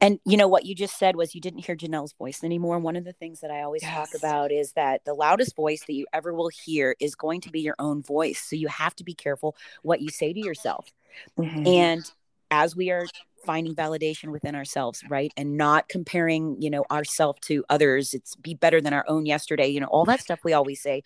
And 0.01 0.19
you 0.25 0.39
know 0.39 0.49
what 0.49 0.65
you 0.65 0.75
just 0.75 0.99
said 0.99 1.15
was 1.15 1.35
you 1.35 1.43
didn't 1.43 1.67
hear 1.67 1.77
Janelle's 1.77 2.15
voice 2.15 2.43
anymore. 2.43 2.79
One 2.79 2.97
of 2.97 3.05
the 3.05 3.13
things 3.13 3.41
that 3.41 3.51
I 3.51 3.63
always 3.63 3.83
yes. 3.83 3.95
talk 3.95 4.09
about 4.19 4.51
is 4.51 4.73
that 4.73 5.05
the 5.05 5.13
loudest 5.13 5.55
voice 5.55 5.85
that 5.87 5.93
you 5.93 6.07
ever 6.13 6.33
will 6.33 6.49
hear 6.49 6.97
is 7.01 7.15
going 7.15 7.43
to 7.43 7.51
be 7.51 7.61
your 7.61 7.77
own 7.79 8.03
voice. 8.03 8.41
So 8.41 8.57
you 8.57 8.69
have 8.69 8.97
to 8.97 9.05
be 9.05 9.13
careful 9.13 9.57
what 9.83 10.01
you 10.01 10.09
say 10.09 10.33
to 10.33 10.41
yourself. 10.41 10.91
Mm-hmm. 11.39 11.67
And 11.67 12.11
as 12.51 12.75
we 12.75 12.91
are 12.91 13.07
finding 13.45 13.75
validation 13.75 14.31
within 14.33 14.55
ourselves 14.55 15.03
right? 15.09 15.33
And 15.37 15.57
not 15.57 15.89
comparing 15.89 16.61
you 16.61 16.71
know 16.71 16.85
ourselves 16.91 17.41
to 17.43 17.65
others. 17.69 18.15
It's 18.15 18.37
be 18.37 18.55
better 18.55 18.81
than 18.81 18.93
our 18.93 19.05
own 19.09 19.27
yesterday 19.27 19.69
you 19.69 19.81
know 19.81 19.87
all 19.87 20.05
that 20.07 20.21
stuff 20.21 20.41
we 20.45 20.53
always 20.53 20.83
say 20.83 21.03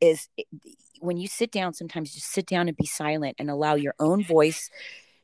is 0.00 0.28
when 1.00 1.16
you 1.16 1.28
sit 1.28 1.50
down 1.50 1.74
sometimes 1.74 2.12
just 2.12 2.30
sit 2.30 2.46
down 2.46 2.68
and 2.68 2.76
be 2.76 2.86
silent 2.86 3.36
and 3.38 3.50
allow 3.50 3.74
your 3.74 3.94
own 4.00 4.22
voice 4.22 4.70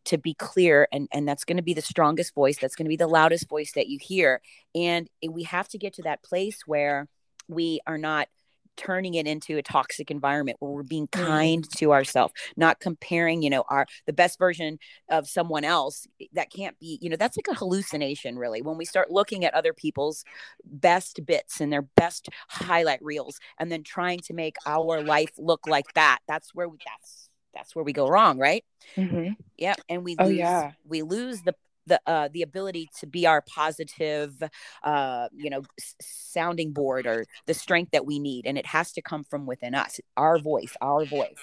to 0.04 0.18
be 0.18 0.34
clear 0.34 0.86
and 0.92 1.08
and 1.12 1.26
that's 1.26 1.44
going 1.44 1.56
to 1.56 1.62
be 1.62 1.74
the 1.74 1.82
strongest 1.82 2.34
voice 2.34 2.58
that's 2.58 2.76
going 2.76 2.84
to 2.84 2.90
be 2.90 2.96
the 2.96 3.06
loudest 3.06 3.48
voice 3.48 3.72
that 3.72 3.88
you 3.88 3.98
hear. 4.00 4.40
And 4.74 5.08
we 5.28 5.44
have 5.44 5.68
to 5.68 5.78
get 5.78 5.94
to 5.94 6.02
that 6.02 6.22
place 6.22 6.62
where 6.66 7.08
we 7.48 7.80
are 7.86 7.98
not 7.98 8.28
turning 8.76 9.14
it 9.14 9.26
into 9.26 9.56
a 9.56 9.62
toxic 9.62 10.10
environment 10.10 10.56
where 10.60 10.70
we're 10.70 10.82
being 10.82 11.08
mm-hmm. 11.08 11.24
kind 11.24 11.70
to 11.76 11.92
ourselves 11.92 12.32
not 12.56 12.80
comparing 12.80 13.42
you 13.42 13.50
know 13.50 13.64
our 13.68 13.86
the 14.06 14.12
best 14.12 14.38
version 14.38 14.78
of 15.10 15.28
someone 15.28 15.64
else 15.64 16.06
that 16.32 16.50
can't 16.50 16.78
be 16.78 16.98
you 17.00 17.08
know 17.08 17.16
that's 17.16 17.36
like 17.36 17.48
a 17.50 17.58
hallucination 17.58 18.38
really 18.38 18.62
when 18.62 18.76
we 18.76 18.84
start 18.84 19.10
looking 19.10 19.44
at 19.44 19.54
other 19.54 19.72
people's 19.72 20.24
best 20.64 21.24
bits 21.26 21.60
and 21.60 21.72
their 21.72 21.82
best 21.82 22.28
highlight 22.48 23.02
reels 23.02 23.38
and 23.58 23.70
then 23.70 23.82
trying 23.82 24.18
to 24.18 24.34
make 24.34 24.56
our 24.66 25.02
life 25.02 25.32
look 25.38 25.66
like 25.66 25.92
that 25.94 26.18
that's 26.26 26.54
where 26.54 26.68
we 26.68 26.78
that's 26.84 27.28
that's 27.54 27.74
where 27.74 27.84
we 27.84 27.92
go 27.92 28.08
wrong 28.08 28.38
right 28.38 28.64
mm-hmm. 28.96 29.32
yeah 29.56 29.74
and 29.88 30.04
we 30.04 30.16
lose, 30.18 30.26
oh, 30.26 30.28
yeah. 30.28 30.72
we 30.84 31.02
lose 31.02 31.42
the 31.42 31.54
the 31.86 32.00
uh, 32.06 32.28
the 32.32 32.42
ability 32.42 32.88
to 33.00 33.06
be 33.06 33.26
our 33.26 33.42
positive 33.42 34.42
uh, 34.82 35.28
you 35.32 35.50
know 35.50 35.62
s- 35.78 35.94
sounding 36.00 36.72
board 36.72 37.06
or 37.06 37.26
the 37.46 37.54
strength 37.54 37.92
that 37.92 38.06
we 38.06 38.18
need 38.18 38.46
and 38.46 38.58
it 38.58 38.66
has 38.66 38.92
to 38.92 39.02
come 39.02 39.24
from 39.24 39.46
within 39.46 39.74
us 39.74 40.00
our 40.16 40.38
voice 40.38 40.74
our 40.80 41.04
voice 41.04 41.38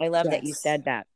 i 0.00 0.08
love 0.08 0.26
yes. 0.26 0.34
that 0.34 0.44
you 0.44 0.54
said 0.54 0.84
that 0.84 1.06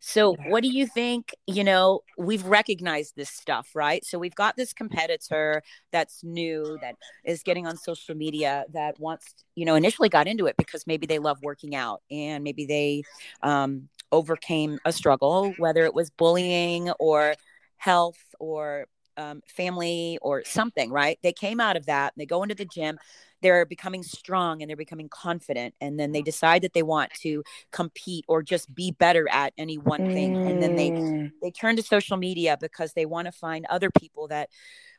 so 0.00 0.34
what 0.48 0.62
do 0.62 0.68
you 0.68 0.86
think 0.86 1.34
you 1.46 1.62
know 1.62 2.00
we've 2.18 2.44
recognized 2.44 3.14
this 3.16 3.30
stuff 3.30 3.68
right? 3.74 4.04
So 4.04 4.18
we've 4.18 4.34
got 4.34 4.56
this 4.56 4.72
competitor 4.72 5.62
that's 5.92 6.24
new 6.24 6.78
that 6.80 6.96
is 7.24 7.42
getting 7.42 7.66
on 7.66 7.76
social 7.76 8.14
media 8.14 8.64
that 8.72 8.98
wants 8.98 9.34
you 9.54 9.64
know 9.64 9.74
initially 9.74 10.08
got 10.08 10.26
into 10.26 10.46
it 10.46 10.56
because 10.56 10.86
maybe 10.86 11.06
they 11.06 11.18
love 11.18 11.38
working 11.42 11.74
out 11.74 12.02
and 12.10 12.42
maybe 12.42 12.66
they 12.66 13.02
um, 13.42 13.88
overcame 14.12 14.78
a 14.84 14.92
struggle, 14.92 15.54
whether 15.58 15.84
it 15.84 15.94
was 15.94 16.10
bullying 16.10 16.90
or 16.98 17.34
health 17.76 18.18
or 18.38 18.86
um, 19.20 19.42
family 19.46 20.18
or 20.22 20.42
something, 20.44 20.90
right? 20.90 21.18
They 21.22 21.32
came 21.32 21.60
out 21.60 21.76
of 21.76 21.86
that, 21.86 22.12
and 22.14 22.20
they 22.20 22.26
go 22.26 22.42
into 22.42 22.54
the 22.54 22.64
gym, 22.64 22.98
they're 23.42 23.64
becoming 23.64 24.02
strong 24.02 24.60
and 24.60 24.68
they're 24.68 24.76
becoming 24.76 25.08
confident. 25.08 25.74
And 25.80 25.98
then 25.98 26.12
they 26.12 26.22
decide 26.22 26.62
that 26.62 26.74
they 26.74 26.82
want 26.82 27.12
to 27.22 27.42
compete 27.70 28.24
or 28.28 28.42
just 28.42 28.74
be 28.74 28.92
better 28.92 29.28
at 29.30 29.52
any 29.56 29.78
one 29.78 30.06
thing. 30.12 30.36
And 30.36 30.62
then 30.62 30.76
they 30.76 30.90
mm. 30.90 31.30
they 31.42 31.50
turn 31.50 31.76
to 31.76 31.82
social 31.82 32.16
media 32.16 32.58
because 32.60 32.92
they 32.92 33.06
want 33.06 33.26
to 33.26 33.32
find 33.32 33.66
other 33.70 33.90
people 33.90 34.28
that 34.28 34.50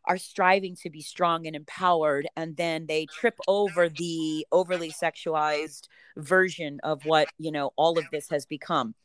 are 0.06 0.18
striving 0.18 0.76
to 0.76 0.90
be 0.90 1.02
strong 1.02 1.46
and 1.46 1.56
empowered 1.56 2.28
and 2.36 2.58
then 2.58 2.88
they 2.88 3.06
trip 3.06 3.38
over 3.48 3.88
the 3.88 4.46
overly 4.52 4.92
sexualized 4.92 5.88
version 6.18 6.80
of 6.84 7.06
what 7.06 7.28
you 7.38 7.52
know 7.52 7.72
all 7.76 8.00
of 8.00 8.06
this 8.12 8.28
has 8.28 8.48
become 8.48 8.96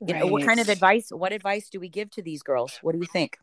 you 0.00 0.14
right. 0.14 0.20
know 0.20 0.26
what 0.26 0.42
kind 0.46 0.58
of 0.58 0.70
advice 0.70 1.10
what 1.10 1.34
advice 1.34 1.68
do 1.68 1.78
we 1.78 1.90
give 1.90 2.10
to 2.10 2.22
these 2.22 2.42
girls 2.42 2.78
what 2.80 2.92
do 2.92 2.98
you 2.98 3.06
think 3.12 3.38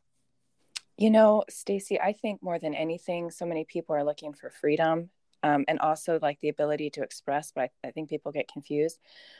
you 0.97 1.09
know 1.09 1.43
stacy 1.49 1.99
i 1.99 2.13
think 2.13 2.41
more 2.41 2.59
than 2.59 2.73
anything 2.73 3.29
so 3.31 3.45
many 3.45 3.65
people 3.65 3.95
are 3.95 4.03
looking 4.03 4.33
for 4.33 4.49
freedom 4.49 5.09
um, 5.45 5.63
and 5.67 5.79
also 5.79 6.17
like 6.21 6.39
the 6.39 6.49
ability 6.49 6.89
to 6.89 7.03
express 7.03 7.51
but 7.51 7.69
I, 7.83 7.89
I 7.89 7.91
think 7.91 8.09
people 8.09 8.31
get 8.31 8.51
confused. 8.51 8.97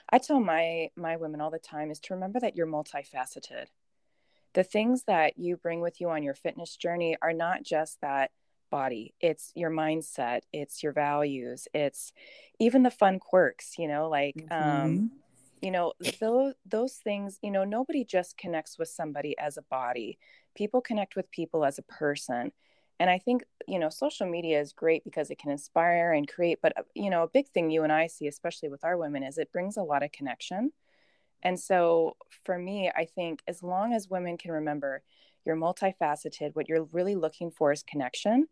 I 0.10 0.20
tell 0.20 0.40
my 0.40 0.90
my 0.96 1.18
women 1.18 1.42
all 1.42 1.50
the 1.50 1.58
time 1.58 1.90
is 1.90 2.00
to 2.02 2.14
remember 2.14 2.40
that 2.42 2.56
you're 2.56 2.68
multifaceted. 2.68 3.66
The 4.54 4.64
things 4.64 5.04
that 5.08 5.40
you 5.40 5.58
bring 5.58 5.82
with 5.82 6.00
you 6.00 6.12
on 6.12 6.22
your 6.22 6.36
fitness 6.36 6.78
journey 6.78 7.18
are 7.22 7.34
not 7.34 7.64
just 7.64 8.02
that 8.02 8.30
body. 8.70 9.16
It's 9.20 9.52
your 9.56 9.72
mindset 9.72 10.42
it's 10.54 10.84
your 10.84 10.92
values 10.92 11.68
it's 11.74 12.12
even 12.60 12.84
the 12.84 12.92
fun 12.92 13.20
quirks 13.20 13.76
you 13.78 13.88
know 13.88 14.10
like 14.10 14.36
um, 14.52 14.62
mm-hmm. 14.62 14.82
um 14.82 15.12
you 15.62 15.72
know 15.72 15.94
those 16.20 16.54
those 16.66 16.94
things 16.96 17.40
you 17.42 17.52
know 17.52 17.64
nobody 17.64 18.04
just 18.04 18.38
connects 18.38 18.78
with 18.78 18.90
somebody 18.90 19.38
as 19.38 19.58
a 19.58 19.62
body 19.64 20.20
people 20.56 20.82
connect 20.82 21.16
with 21.16 21.30
people 21.32 21.66
as 21.66 21.78
a 21.78 21.84
person 21.84 22.52
and 23.00 23.10
i 23.10 23.18
think 23.18 23.44
you 23.68 23.80
know 23.80 23.90
social 23.90 24.28
media 24.28 24.60
is 24.60 24.74
great 24.74 25.04
because 25.04 25.30
it 25.30 25.38
can 25.38 25.52
inspire 25.52 26.14
and 26.14 26.28
create 26.28 26.60
but 26.62 26.78
uh, 26.78 26.84
you 26.94 27.10
know 27.10 27.24
a 27.24 27.28
big 27.28 27.48
thing 27.50 27.70
you 27.70 27.84
and 27.84 27.94
i 27.94 28.08
see 28.08 28.28
especially 28.28 28.70
with 28.70 28.84
our 28.84 28.98
women 28.98 29.24
is 29.24 29.38
it 29.38 29.52
brings 29.52 29.78
a 29.78 29.84
lot 29.84 30.04
of 30.04 30.12
connection 30.12 30.72
and 31.46 31.60
so 31.60 32.18
for 32.44 32.58
me, 32.58 32.92
I 32.94 33.06
think 33.06 33.44
as 33.48 33.62
long 33.62 33.94
as 33.94 34.10
women 34.10 34.36
can 34.36 34.52
remember 34.52 35.04
you're 35.46 35.56
multifaceted, 35.56 36.56
what 36.56 36.68
you're 36.68 36.86
really 36.86 37.16
looking 37.16 37.52
for 37.52 37.72
is 37.72 37.84
connection. 37.84 38.48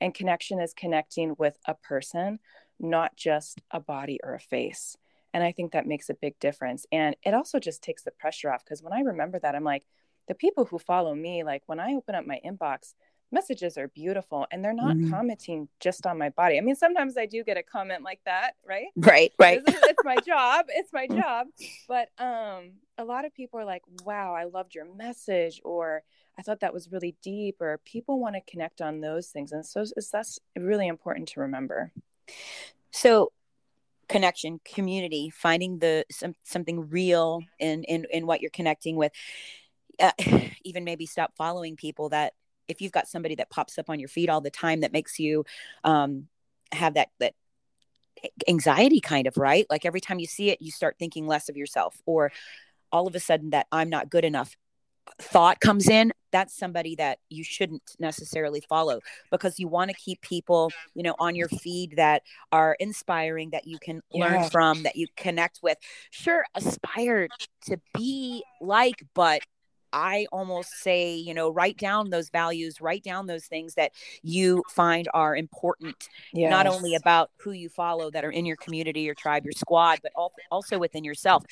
And 0.00 0.14
connection 0.14 0.58
is 0.58 0.72
connecting 0.72 1.34
with 1.38 1.58
a 1.66 1.74
person, 1.74 2.38
not 2.80 3.16
just 3.16 3.60
a 3.70 3.80
body 3.80 4.18
or 4.24 4.34
a 4.34 4.40
face. 4.40 4.96
And 5.34 5.44
I 5.44 5.52
think 5.52 5.72
that 5.72 5.86
makes 5.86 6.08
a 6.08 6.14
big 6.14 6.38
difference. 6.38 6.86
And 6.90 7.16
it 7.22 7.34
also 7.34 7.58
just 7.58 7.82
takes 7.82 8.02
the 8.02 8.12
pressure 8.12 8.50
off 8.50 8.64
because 8.64 8.82
when 8.82 8.94
I 8.94 9.00
remember 9.00 9.38
that, 9.40 9.54
I'm 9.54 9.64
like, 9.64 9.84
the 10.28 10.34
people 10.34 10.64
who 10.66 10.78
follow 10.78 11.14
me, 11.14 11.42
like 11.42 11.62
when 11.66 11.80
I 11.80 11.94
open 11.94 12.14
up 12.14 12.26
my 12.26 12.40
inbox, 12.44 12.94
messages 13.30 13.76
are 13.76 13.88
beautiful 13.88 14.46
and 14.50 14.64
they're 14.64 14.72
not 14.72 14.96
mm-hmm. 14.96 15.10
commenting 15.10 15.68
just 15.80 16.06
on 16.06 16.18
my 16.18 16.30
body. 16.30 16.56
I 16.56 16.60
mean, 16.60 16.76
sometimes 16.76 17.16
I 17.16 17.26
do 17.26 17.44
get 17.44 17.56
a 17.56 17.62
comment 17.62 18.02
like 18.02 18.20
that, 18.24 18.52
right? 18.66 18.86
Right, 18.96 19.32
right. 19.38 19.60
It's, 19.66 19.78
it's 19.82 20.04
my 20.04 20.16
job. 20.16 20.66
It's 20.68 20.92
my 20.92 21.06
mm. 21.06 21.20
job. 21.20 21.48
But 21.86 22.08
um 22.18 22.72
a 22.96 23.04
lot 23.04 23.24
of 23.24 23.34
people 23.34 23.60
are 23.60 23.64
like, 23.64 23.82
"Wow, 24.04 24.34
I 24.34 24.44
loved 24.44 24.74
your 24.74 24.84
message," 24.84 25.60
or 25.64 26.02
"I 26.36 26.42
thought 26.42 26.60
that 26.60 26.74
was 26.74 26.90
really 26.90 27.16
deep," 27.22 27.60
or 27.60 27.80
people 27.84 28.18
want 28.18 28.34
to 28.34 28.40
connect 28.50 28.80
on 28.80 29.00
those 29.00 29.28
things, 29.28 29.52
and 29.52 29.64
so 29.64 29.84
it's, 29.96 30.10
that's 30.10 30.40
really 30.56 30.88
important 30.88 31.28
to 31.28 31.40
remember. 31.40 31.92
So, 32.90 33.30
connection, 34.08 34.60
community, 34.64 35.30
finding 35.30 35.78
the 35.78 36.04
some, 36.10 36.34
something 36.42 36.88
real 36.90 37.42
in 37.60 37.84
in 37.84 38.04
in 38.10 38.26
what 38.26 38.40
you're 38.40 38.50
connecting 38.50 38.96
with. 38.96 39.12
Uh, 40.00 40.12
even 40.64 40.84
maybe 40.84 41.06
stop 41.06 41.34
following 41.36 41.76
people 41.76 42.08
that 42.10 42.34
if 42.68 42.82
you've 42.82 42.92
got 42.92 43.08
somebody 43.08 43.34
that 43.36 43.50
pops 43.50 43.78
up 43.78 43.88
on 43.88 43.98
your 43.98 44.08
feed 44.08 44.28
all 44.28 44.40
the 44.40 44.50
time 44.50 44.80
that 44.80 44.92
makes 44.92 45.18
you 45.18 45.44
um, 45.84 46.28
have 46.72 46.94
that 46.94 47.08
that 47.18 47.34
anxiety 48.48 49.00
kind 49.00 49.26
of 49.26 49.36
right 49.36 49.66
like 49.70 49.84
every 49.84 50.00
time 50.00 50.18
you 50.18 50.26
see 50.26 50.50
it 50.50 50.60
you 50.60 50.72
start 50.72 50.96
thinking 50.98 51.26
less 51.26 51.48
of 51.48 51.56
yourself 51.56 52.00
or 52.04 52.32
all 52.90 53.06
of 53.06 53.14
a 53.14 53.20
sudden 53.20 53.50
that 53.50 53.68
i'm 53.70 53.88
not 53.88 54.10
good 54.10 54.24
enough 54.24 54.56
thought 55.20 55.60
comes 55.60 55.88
in 55.88 56.12
that's 56.30 56.56
somebody 56.56 56.94
that 56.96 57.18
you 57.30 57.42
shouldn't 57.42 57.82
necessarily 57.98 58.60
follow 58.68 59.00
because 59.30 59.58
you 59.58 59.68
want 59.68 59.88
to 59.88 59.96
keep 59.96 60.20
people 60.20 60.70
you 60.94 61.02
know 61.02 61.14
on 61.18 61.34
your 61.34 61.48
feed 61.48 61.94
that 61.96 62.22
are 62.52 62.76
inspiring 62.80 63.50
that 63.50 63.66
you 63.66 63.78
can 63.78 64.02
yeah. 64.10 64.24
learn 64.24 64.50
from 64.50 64.82
that 64.82 64.96
you 64.96 65.06
connect 65.16 65.60
with 65.62 65.78
sure 66.10 66.44
aspire 66.54 67.28
to 67.64 67.80
be 67.94 68.42
like 68.60 69.02
but 69.14 69.40
I 69.92 70.26
almost 70.32 70.70
say, 70.82 71.14
you 71.14 71.34
know, 71.34 71.50
write 71.50 71.76
down 71.76 72.10
those 72.10 72.28
values, 72.30 72.80
write 72.80 73.02
down 73.02 73.26
those 73.26 73.46
things 73.46 73.74
that 73.74 73.92
you 74.22 74.62
find 74.68 75.08
are 75.14 75.36
important, 75.36 76.08
yes. 76.32 76.50
not 76.50 76.66
only 76.66 76.94
about 76.94 77.30
who 77.38 77.52
you 77.52 77.68
follow 77.68 78.10
that 78.10 78.24
are 78.24 78.30
in 78.30 78.46
your 78.46 78.56
community, 78.56 79.00
your 79.00 79.14
tribe, 79.14 79.44
your 79.44 79.52
squad, 79.52 80.00
but 80.02 80.12
also 80.50 80.78
within 80.78 81.04
yourself 81.04 81.44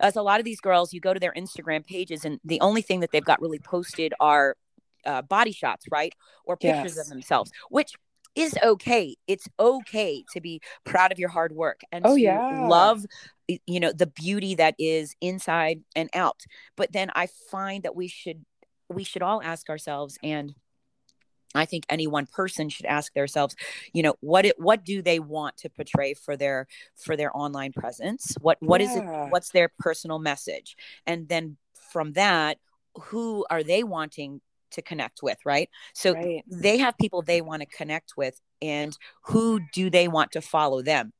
as 0.00 0.16
a 0.16 0.22
lot 0.22 0.38
of 0.38 0.44
these 0.44 0.60
girls, 0.60 0.92
you 0.92 1.00
go 1.00 1.12
to 1.12 1.20
their 1.20 1.32
Instagram 1.32 1.84
pages, 1.84 2.24
and 2.24 2.38
the 2.44 2.60
only 2.60 2.82
thing 2.82 3.00
that 3.00 3.10
they've 3.10 3.24
got 3.24 3.40
really 3.40 3.58
posted 3.58 4.14
are 4.20 4.56
uh, 5.04 5.22
body 5.22 5.52
shots, 5.52 5.86
right? 5.90 6.14
Or 6.44 6.56
pictures 6.56 6.96
yes. 6.96 6.98
of 6.98 7.08
themselves, 7.08 7.50
which 7.70 7.94
is 8.38 8.56
okay. 8.62 9.16
It's 9.26 9.48
okay 9.58 10.24
to 10.32 10.40
be 10.40 10.60
proud 10.84 11.12
of 11.12 11.18
your 11.18 11.28
hard 11.28 11.52
work 11.52 11.80
and 11.92 12.06
oh, 12.06 12.14
to 12.14 12.20
yeah. 12.20 12.66
love 12.68 13.04
you 13.66 13.80
know 13.80 13.92
the 13.92 14.06
beauty 14.06 14.54
that 14.56 14.74
is 14.78 15.14
inside 15.20 15.80
and 15.96 16.10
out. 16.14 16.42
But 16.76 16.92
then 16.92 17.10
I 17.14 17.28
find 17.50 17.82
that 17.84 17.96
we 17.96 18.08
should 18.08 18.44
we 18.88 19.04
should 19.04 19.22
all 19.22 19.42
ask 19.42 19.68
ourselves 19.68 20.18
and 20.22 20.54
I 21.54 21.64
think 21.64 21.84
any 21.88 22.06
one 22.06 22.26
person 22.26 22.68
should 22.68 22.86
ask 22.86 23.14
themselves, 23.14 23.56
you 23.92 24.02
know, 24.02 24.14
what 24.20 24.44
it 24.44 24.60
what 24.60 24.84
do 24.84 25.00
they 25.02 25.18
want 25.18 25.56
to 25.58 25.70
portray 25.70 26.14
for 26.14 26.36
their 26.36 26.66
for 26.94 27.16
their 27.16 27.34
online 27.36 27.72
presence? 27.72 28.34
What 28.40 28.58
what 28.60 28.80
yeah. 28.80 28.90
is 28.90 28.96
it 28.96 29.04
what's 29.30 29.50
their 29.50 29.70
personal 29.78 30.18
message? 30.18 30.76
And 31.06 31.28
then 31.28 31.56
from 31.90 32.12
that, 32.12 32.58
who 32.96 33.46
are 33.50 33.62
they 33.62 33.82
wanting 33.82 34.40
to 34.72 34.82
connect 34.82 35.22
with, 35.22 35.38
right? 35.44 35.68
So 35.94 36.14
right. 36.14 36.42
they 36.50 36.78
have 36.78 36.96
people 36.98 37.22
they 37.22 37.40
want 37.40 37.62
to 37.62 37.66
connect 37.66 38.14
with 38.16 38.40
and 38.60 38.96
who 39.22 39.60
do 39.72 39.90
they 39.90 40.08
want 40.08 40.32
to 40.32 40.40
follow 40.40 40.82
them? 40.82 41.12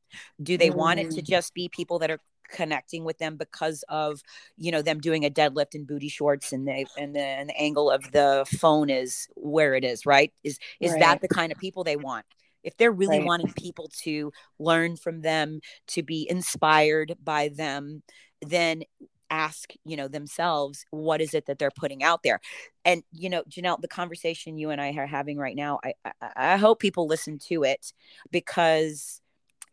Do 0.43 0.57
they 0.57 0.71
mm. 0.71 0.77
want 0.77 1.01
it 1.01 1.11
to 1.13 1.23
mm. 1.23 1.27
just 1.27 1.55
be 1.55 1.69
people 1.69 1.99
that 2.01 2.11
are 2.11 2.21
connecting 2.51 3.05
with 3.05 3.19
them 3.19 3.37
because 3.37 3.85
of 3.89 4.21
you 4.57 4.73
know 4.73 4.83
them 4.83 5.01
doing 5.01 5.25
a 5.25 5.31
deadlift 5.31 5.75
in 5.75 5.85
booty 5.85 6.09
shorts 6.09 6.53
and 6.53 6.67
they 6.67 6.87
and 6.97 7.15
the, 7.15 7.21
and 7.21 7.51
the 7.51 7.61
angle 7.61 7.91
of 7.91 8.11
the 8.13 8.47
phone 8.59 8.89
is 8.89 9.29
where 9.37 9.75
it 9.75 9.85
is 9.85 10.07
right 10.07 10.33
is 10.43 10.59
is 10.81 10.93
right. 10.93 11.01
that 11.01 11.21
the 11.21 11.29
kind 11.29 11.53
of 11.53 11.59
people 11.59 11.85
they 11.85 11.97
want 11.97 12.25
if 12.65 12.77
they're 12.77 12.91
really 12.91 13.19
right. 13.19 13.27
wanting 13.27 13.53
people 13.53 13.91
to 14.03 14.33
learn 14.59 14.97
from 14.97 15.21
them 15.21 15.61
to 15.87 16.03
be 16.03 16.27
inspired 16.29 17.15
by 17.23 17.49
them 17.49 18.03
then 18.41 18.83
ask 19.31 19.73
you 19.85 19.97
know 19.97 20.09
themselves 20.09 20.85
what 20.91 21.21
is 21.21 21.35
it 21.35 21.47
that 21.47 21.59
they're 21.59 21.71
putting 21.71 22.03
out 22.03 22.23
there? 22.23 22.41
And 22.85 23.03
you 23.13 23.29
know 23.31 23.43
janelle 23.49 23.81
the 23.81 23.89
conversation 23.89 24.59
you 24.59 24.71
and 24.71 24.81
i 24.81 24.93
are 24.93 25.07
having 25.07 25.39
right 25.39 25.57
now 25.57 25.79
i 25.85 25.93
i, 26.05 26.55
I 26.55 26.57
hope 26.57 26.81
people 26.81 27.07
listen 27.07 27.39
to 27.49 27.65
it 27.65 27.93
because 28.31 29.21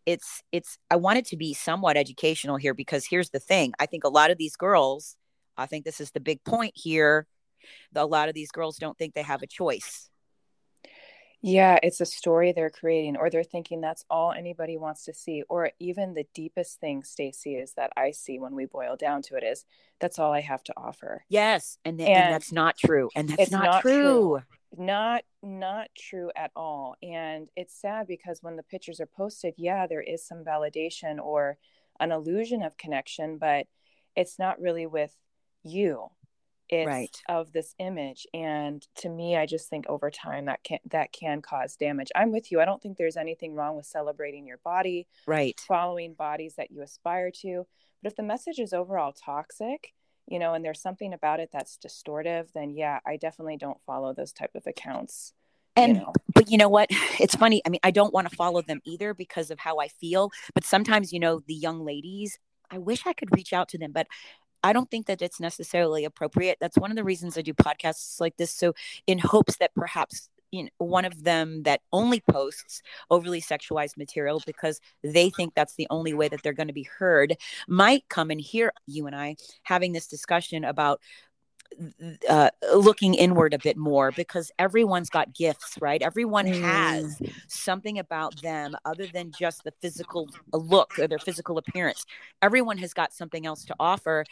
it's 0.06 0.42
it's 0.52 0.78
i 0.92 0.96
want 0.96 1.18
it 1.18 1.26
to 1.28 1.38
be 1.38 1.54
somewhat 1.54 1.98
educational 1.98 2.58
here 2.58 2.74
because 2.74 3.06
here's 3.06 3.30
the 3.30 3.40
thing 3.40 3.74
i 3.80 3.86
think 3.86 4.04
a 4.04 4.10
lot 4.10 4.32
of 4.32 4.38
these 4.38 4.56
girls 4.56 5.16
i 5.58 5.66
think 5.66 5.86
this 5.86 6.02
is 6.02 6.12
the 6.12 6.20
big 6.20 6.44
point 6.44 6.74
here 6.76 7.28
a 7.96 8.06
lot 8.06 8.30
of 8.30 8.36
these 8.36 8.52
girls 8.52 8.78
don't 8.78 8.98
think 8.98 9.14
they 9.14 9.22
have 9.22 9.42
a 9.42 9.48
choice 9.48 10.10
yeah 11.46 11.78
it's 11.84 12.02
a 12.02 12.06
story 12.06 12.52
they're 12.52 12.72
creating 12.72 13.16
or 13.16 13.30
they're 13.30 13.44
thinking 13.44 13.80
that's 13.80 14.04
all 14.10 14.32
anybody 14.32 14.78
wants 14.78 15.04
to 15.06 15.14
see 15.14 15.44
or 15.48 15.70
even 15.80 16.16
the 16.16 16.26
deepest 16.34 16.80
thing 16.80 17.04
stacy 17.04 17.56
is 17.56 17.74
that 17.74 17.92
i 17.96 18.10
see 18.10 18.40
when 18.40 18.56
we 18.56 18.66
boil 18.66 18.96
down 18.96 19.22
to 19.22 19.36
it 19.36 19.44
is 19.44 19.64
that's 20.00 20.18
all 20.18 20.34
i 20.34 20.42
have 20.42 20.64
to 20.64 20.74
offer. 20.76 21.24
Yes 21.30 21.78
and, 21.86 22.00
th- 22.00 22.10
and, 22.10 22.24
and 22.24 22.34
that's 22.34 22.52
not 22.52 22.78
true 22.78 23.10
and 23.16 23.30
that's 23.30 23.52
not, 23.52 23.64
not, 23.64 23.82
true. 23.82 23.92
true. 23.92 24.42
Not 24.78 25.24
not 25.44 25.90
true 25.96 26.32
at 26.36 26.52
all 26.56 26.96
and 27.04 27.48
it's 27.56 27.80
sad 27.80 28.08
because 28.08 28.40
when 28.42 28.56
the 28.56 28.64
pictures 28.64 29.00
are 29.00 29.06
posted 29.06 29.54
yeah 29.58 29.86
there 29.86 30.02
is 30.02 30.26
some 30.26 30.44
validation 30.44 31.20
or 31.24 31.58
an 32.00 32.12
illusion 32.12 32.64
of 32.64 32.76
connection 32.76 33.38
but 33.38 33.68
it's 34.16 34.40
not 34.40 34.60
really 34.60 34.88
with 34.88 35.16
you 35.64 36.10
it's 36.70 36.88
right. 36.88 37.22
of 37.30 37.52
this 37.52 37.76
image 37.80 38.26
and 38.34 38.88
to 38.96 39.10
me 39.10 39.38
i 39.38 39.46
just 39.46 39.70
think 39.70 39.86
over 39.88 40.10
time 40.10 40.46
that 40.46 40.64
can 40.64 40.80
that 40.90 41.12
can 41.12 41.42
cause 41.42 41.76
damage 41.76 42.12
i'm 42.16 42.32
with 42.32 42.52
you 42.52 42.60
i 42.60 42.66
don't 42.66 42.82
think 42.82 42.98
there's 42.98 43.18
anything 43.18 43.54
wrong 43.54 43.76
with 43.76 43.86
celebrating 43.86 44.48
your 44.48 44.60
body 44.64 45.08
right 45.28 45.62
following 45.68 46.14
bodies 46.14 46.56
that 46.56 46.72
you 46.72 46.82
aspire 46.82 47.30
to 47.30 47.66
but 48.02 48.12
if 48.12 48.16
the 48.16 48.24
message 48.24 48.60
is 48.60 48.74
overall 48.74 49.14
toxic 49.14 49.94
you 50.28 50.40
know, 50.40 50.54
and 50.54 50.66
there's 50.66 50.82
something 50.82 51.14
about 51.14 51.40
it 51.40 51.50
that's 51.54 51.78
distortive, 51.78 52.52
then 52.54 52.72
yeah, 52.72 53.00
I 53.06 53.18
definitely 53.18 53.58
don't 53.58 53.80
follow 53.86 54.14
those 54.14 54.34
type 54.34 54.52
of 54.56 54.66
accounts. 54.66 55.34
And 55.76 55.98
you 55.98 56.02
know. 56.02 56.14
but 56.34 56.50
you 56.50 56.58
know 56.58 56.70
what? 56.70 56.90
It's 57.20 57.36
funny. 57.36 57.62
I 57.66 57.70
mean, 57.70 57.80
I 57.84 57.92
don't 57.92 58.14
want 58.14 58.30
to 58.30 58.36
follow 58.36 58.62
them 58.62 58.82
either 58.86 59.14
because 59.14 59.52
of 59.52 59.60
how 59.60 59.80
I 59.80 59.88
feel. 59.88 60.32
But 60.54 60.66
sometimes, 60.66 61.14
you 61.14 61.20
know, 61.20 61.42
the 61.48 61.54
young 61.54 61.86
ladies, 61.86 62.38
I 62.70 62.78
wish 62.78 63.06
I 63.06 63.14
could 63.14 63.34
reach 63.36 63.54
out 63.54 63.70
to 63.70 63.78
them, 63.78 63.92
but 63.94 64.08
I 64.66 64.74
don't 64.74 64.90
think 64.90 65.06
that 65.06 65.22
it's 65.22 65.40
necessarily 65.40 66.06
appropriate. 66.06 66.58
That's 66.60 66.78
one 66.78 66.90
of 66.90 66.98
the 66.98 67.04
reasons 67.04 67.38
I 67.38 67.42
do 67.42 67.54
podcasts 67.54 68.20
like 68.20 68.36
this. 68.38 68.52
So, 68.52 68.74
in 69.06 69.20
hopes 69.20 69.58
that 69.58 69.76
perhaps 69.76 70.30
you 70.52 70.64
know, 70.64 70.70
one 70.80 71.06
of 71.06 71.24
them 71.24 71.64
that 71.64 71.82
only 71.94 72.22
posts 72.32 72.82
overly 73.12 73.42
sexualized 73.42 73.96
material 73.96 74.42
because 74.46 74.80
they 75.04 75.30
think 75.30 75.54
that's 75.54 75.76
the 75.76 75.88
only 75.92 76.14
way 76.16 76.28
that 76.28 76.42
they're 76.42 76.54
going 76.54 76.68
to 76.68 76.74
be 76.74 76.88
heard 76.98 77.38
might 77.68 78.10
come 78.10 78.32
and 78.32 78.42
hear 78.42 78.72
you 78.88 79.06
and 79.06 79.16
I 79.16 79.36
having 79.64 79.94
this 79.94 80.08
discussion 80.08 80.64
about 80.64 81.00
uh, 82.30 82.50
looking 82.74 83.14
inward 83.14 83.54
a 83.54 83.60
bit 83.60 83.78
more 83.78 84.12
because 84.12 84.52
everyone's 84.58 85.10
got 85.10 85.34
gifts, 85.34 85.78
right? 85.82 86.02
Everyone 86.02 86.46
mm. 86.46 86.62
has 86.62 87.22
something 87.48 88.00
about 88.00 88.42
them 88.42 88.76
other 88.86 89.08
than 89.08 89.32
just 89.38 89.64
the 89.64 89.74
physical 89.82 90.30
look 90.54 90.98
or 91.00 91.08
their 91.08 91.20
physical 91.20 91.58
appearance. 91.58 92.06
Everyone 92.42 92.78
has 92.78 92.94
got 92.94 93.14
something 93.14 93.46
else 93.46 93.66
to 93.66 93.76
offer, 93.80 94.26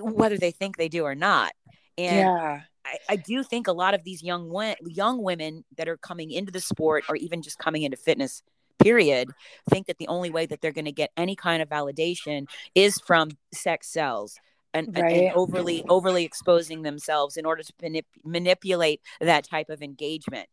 whether 0.00 0.38
they 0.38 0.50
think 0.50 0.76
they 0.76 0.88
do 0.88 1.04
or 1.04 1.14
not. 1.14 1.52
And 1.98 2.16
yeah. 2.16 2.60
I, 2.84 2.96
I 3.10 3.16
do 3.16 3.42
think 3.42 3.66
a 3.66 3.72
lot 3.72 3.94
of 3.94 4.04
these 4.04 4.22
young 4.22 4.50
young 4.86 5.22
women 5.22 5.64
that 5.76 5.88
are 5.88 5.96
coming 5.96 6.30
into 6.30 6.52
the 6.52 6.60
sport 6.60 7.04
or 7.08 7.16
even 7.16 7.42
just 7.42 7.58
coming 7.58 7.82
into 7.82 7.96
fitness 7.96 8.42
period 8.78 9.30
think 9.70 9.86
that 9.86 9.98
the 9.98 10.08
only 10.08 10.30
way 10.30 10.46
that 10.46 10.60
they're 10.60 10.72
going 10.72 10.84
to 10.84 10.92
get 10.92 11.10
any 11.16 11.34
kind 11.34 11.62
of 11.62 11.68
validation 11.68 12.46
is 12.74 12.98
from 12.98 13.30
sex 13.52 13.88
sells 13.88 14.36
and, 14.74 14.96
right. 14.96 15.16
and, 15.16 15.32
overly 15.34 15.84
overly 15.88 16.24
exposing 16.24 16.82
themselves 16.82 17.36
in 17.36 17.46
order 17.46 17.62
to 17.62 17.72
manip- 17.82 18.04
manipulate 18.24 19.00
that 19.20 19.48
type 19.48 19.70
of 19.70 19.82
engagement 19.82 20.48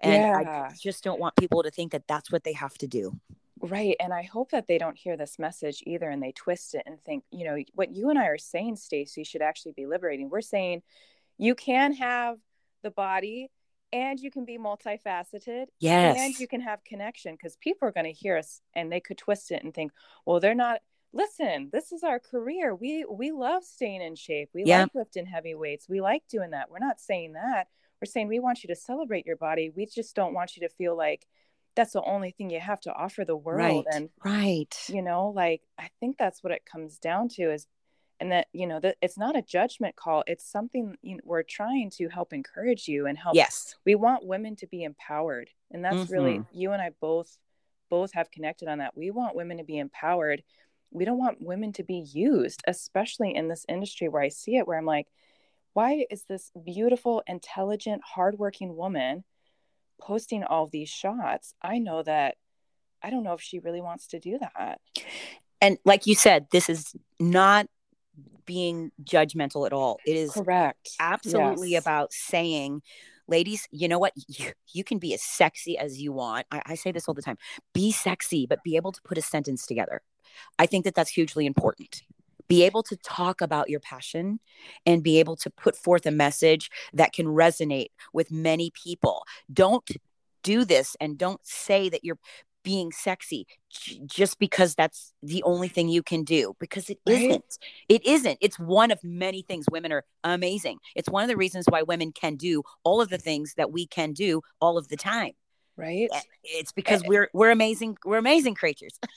and 0.00 0.44
yeah. 0.44 0.68
i 0.68 0.74
just 0.80 1.04
don't 1.04 1.20
want 1.20 1.36
people 1.36 1.62
to 1.62 1.70
think 1.70 1.92
that 1.92 2.02
that's 2.08 2.32
what 2.32 2.42
they 2.42 2.52
have 2.52 2.76
to 2.76 2.88
do 2.88 3.16
Right. 3.60 3.96
And 4.00 4.12
I 4.12 4.22
hope 4.22 4.52
that 4.52 4.66
they 4.66 4.78
don't 4.78 4.96
hear 4.96 5.16
this 5.16 5.38
message 5.38 5.82
either 5.86 6.08
and 6.08 6.22
they 6.22 6.32
twist 6.32 6.74
it 6.74 6.82
and 6.86 7.02
think, 7.04 7.24
you 7.30 7.44
know, 7.44 7.62
what 7.74 7.94
you 7.94 8.08
and 8.10 8.18
I 8.18 8.26
are 8.26 8.38
saying, 8.38 8.76
Stacy, 8.76 9.24
should 9.24 9.42
actually 9.42 9.72
be 9.72 9.86
liberating. 9.86 10.30
We're 10.30 10.40
saying 10.40 10.82
you 11.36 11.54
can 11.54 11.92
have 11.94 12.38
the 12.82 12.90
body 12.90 13.50
and 13.92 14.18
you 14.18 14.30
can 14.30 14.44
be 14.44 14.56
multifaceted. 14.56 15.66
Yes. 15.78 16.16
And 16.18 16.38
you 16.38 16.48
can 16.48 16.60
have 16.62 16.84
connection 16.84 17.34
because 17.34 17.56
people 17.56 17.86
are 17.88 17.92
going 17.92 18.06
to 18.06 18.12
hear 18.12 18.36
us 18.36 18.62
and 18.74 18.90
they 18.90 19.00
could 19.00 19.18
twist 19.18 19.50
it 19.50 19.62
and 19.62 19.74
think, 19.74 19.92
well, 20.24 20.40
they're 20.40 20.54
not 20.54 20.80
listen, 21.12 21.70
this 21.72 21.92
is 21.92 22.02
our 22.02 22.18
career. 22.18 22.74
We 22.74 23.04
we 23.10 23.32
love 23.32 23.64
staying 23.64 24.02
in 24.02 24.16
shape. 24.16 24.50
We 24.54 24.64
like 24.64 24.94
lifting 24.94 25.26
heavy 25.26 25.54
weights. 25.54 25.88
We 25.88 26.00
like 26.00 26.22
doing 26.28 26.50
that. 26.50 26.70
We're 26.70 26.78
not 26.78 27.00
saying 27.00 27.32
that. 27.32 27.68
We're 28.00 28.06
saying 28.06 28.28
we 28.28 28.38
want 28.38 28.62
you 28.62 28.68
to 28.68 28.76
celebrate 28.76 29.26
your 29.26 29.36
body. 29.36 29.70
We 29.74 29.86
just 29.86 30.14
don't 30.16 30.34
want 30.34 30.56
you 30.56 30.66
to 30.66 30.74
feel 30.74 30.96
like 30.96 31.26
that's 31.76 31.92
the 31.92 32.02
only 32.02 32.32
thing 32.32 32.50
you 32.50 32.60
have 32.60 32.80
to 32.80 32.92
offer 32.92 33.24
the 33.24 33.36
world. 33.36 33.86
Right. 33.86 33.94
And 33.94 34.10
right. 34.24 34.76
You 34.88 35.02
know, 35.02 35.28
like 35.28 35.62
I 35.78 35.88
think 36.00 36.18
that's 36.18 36.42
what 36.42 36.52
it 36.52 36.64
comes 36.64 36.98
down 36.98 37.28
to 37.30 37.52
is 37.52 37.66
and 38.20 38.32
that 38.32 38.48
you 38.52 38.66
know 38.66 38.78
that 38.78 38.96
it's 39.00 39.18
not 39.18 39.36
a 39.36 39.42
judgment 39.42 39.96
call 39.96 40.22
it's 40.26 40.44
something 40.44 40.96
you 41.02 41.16
know, 41.16 41.22
we're 41.24 41.42
trying 41.42 41.90
to 41.90 42.08
help 42.08 42.32
encourage 42.32 42.86
you 42.86 43.06
and 43.06 43.18
help 43.18 43.34
yes 43.34 43.74
we 43.84 43.94
want 43.94 44.24
women 44.24 44.54
to 44.54 44.66
be 44.66 44.84
empowered 44.84 45.48
and 45.70 45.84
that's 45.84 45.96
mm-hmm. 45.96 46.12
really 46.12 46.42
you 46.52 46.72
and 46.72 46.82
i 46.82 46.90
both 47.00 47.38
both 47.88 48.12
have 48.12 48.30
connected 48.30 48.68
on 48.68 48.78
that 48.78 48.96
we 48.96 49.10
want 49.10 49.34
women 49.34 49.56
to 49.56 49.64
be 49.64 49.78
empowered 49.78 50.42
we 50.92 51.04
don't 51.04 51.18
want 51.18 51.40
women 51.40 51.72
to 51.72 51.82
be 51.82 52.06
used 52.12 52.62
especially 52.66 53.34
in 53.34 53.48
this 53.48 53.64
industry 53.68 54.08
where 54.08 54.22
i 54.22 54.28
see 54.28 54.56
it 54.56 54.66
where 54.66 54.78
i'm 54.78 54.86
like 54.86 55.06
why 55.72 56.04
is 56.10 56.24
this 56.24 56.50
beautiful 56.64 57.22
intelligent 57.26 58.02
hardworking 58.04 58.76
woman 58.76 59.24
posting 60.00 60.44
all 60.44 60.66
these 60.66 60.88
shots 60.88 61.54
i 61.62 61.78
know 61.78 62.02
that 62.02 62.36
i 63.02 63.10
don't 63.10 63.24
know 63.24 63.34
if 63.34 63.40
she 63.40 63.58
really 63.58 63.80
wants 63.80 64.06
to 64.08 64.18
do 64.18 64.38
that 64.38 64.80
and 65.60 65.78
like 65.84 66.06
you 66.06 66.14
said 66.14 66.46
this 66.50 66.68
is 66.68 66.94
not 67.18 67.66
being 68.50 68.90
judgmental 69.04 69.64
at 69.64 69.72
all. 69.72 70.00
It 70.04 70.16
is 70.16 70.32
correct. 70.32 70.90
Absolutely 70.98 71.70
yes. 71.70 71.84
about 71.84 72.12
saying, 72.12 72.82
ladies, 73.28 73.68
you 73.70 73.86
know 73.86 74.00
what? 74.00 74.12
You, 74.26 74.52
you 74.72 74.82
can 74.82 74.98
be 74.98 75.14
as 75.14 75.22
sexy 75.22 75.78
as 75.78 76.00
you 76.00 76.12
want. 76.12 76.46
I, 76.50 76.60
I 76.66 76.74
say 76.74 76.90
this 76.90 77.06
all 77.06 77.14
the 77.14 77.22
time 77.22 77.38
be 77.74 77.92
sexy, 77.92 78.46
but 78.46 78.64
be 78.64 78.74
able 78.74 78.90
to 78.90 79.00
put 79.02 79.18
a 79.18 79.22
sentence 79.22 79.66
together. 79.66 80.02
I 80.58 80.66
think 80.66 80.84
that 80.84 80.96
that's 80.96 81.10
hugely 81.10 81.46
important 81.46 82.02
be 82.50 82.64
able 82.64 82.82
to 82.82 82.96
talk 82.96 83.40
about 83.40 83.70
your 83.70 83.78
passion 83.78 84.40
and 84.84 85.04
be 85.04 85.20
able 85.20 85.36
to 85.36 85.48
put 85.48 85.76
forth 85.76 86.04
a 86.04 86.10
message 86.10 86.68
that 86.92 87.12
can 87.12 87.26
resonate 87.26 87.90
with 88.12 88.32
many 88.32 88.72
people. 88.72 89.22
Don't 89.52 89.88
do 90.42 90.64
this 90.64 90.96
and 91.00 91.16
don't 91.16 91.40
say 91.44 91.88
that 91.88 92.02
you're 92.02 92.18
being 92.64 92.90
sexy 92.90 93.46
just 94.04 94.40
because 94.40 94.74
that's 94.74 95.14
the 95.22 95.44
only 95.44 95.68
thing 95.68 95.88
you 95.88 96.02
can 96.02 96.24
do 96.24 96.54
because 96.58 96.90
it 96.90 96.98
right. 97.08 97.30
not 97.30 97.42
it 97.88 98.04
isn't. 98.04 98.36
It's 98.40 98.58
one 98.58 98.90
of 98.90 98.98
many 99.04 99.42
things. 99.42 99.66
Women 99.70 99.92
are 99.92 100.04
amazing. 100.24 100.78
It's 100.96 101.08
one 101.08 101.22
of 101.22 101.28
the 101.28 101.36
reasons 101.36 101.66
why 101.68 101.82
women 101.82 102.10
can 102.10 102.34
do 102.34 102.64
all 102.82 103.00
of 103.00 103.10
the 103.10 103.18
things 103.18 103.54
that 103.58 103.70
we 103.70 103.86
can 103.86 104.12
do 104.12 104.42
all 104.60 104.76
of 104.76 104.88
the 104.88 104.96
time 104.96 105.34
right? 105.80 106.08
Eh, 106.12 106.20
it's 106.44 106.70
eh, 106.70 106.72
because 106.76 107.02
eh 107.02 107.06
we're 107.06 107.30
we're 107.32 107.50
amazing 107.50 107.96
we're 108.04 108.18
amazing 108.18 108.54
creatures. 108.54 108.98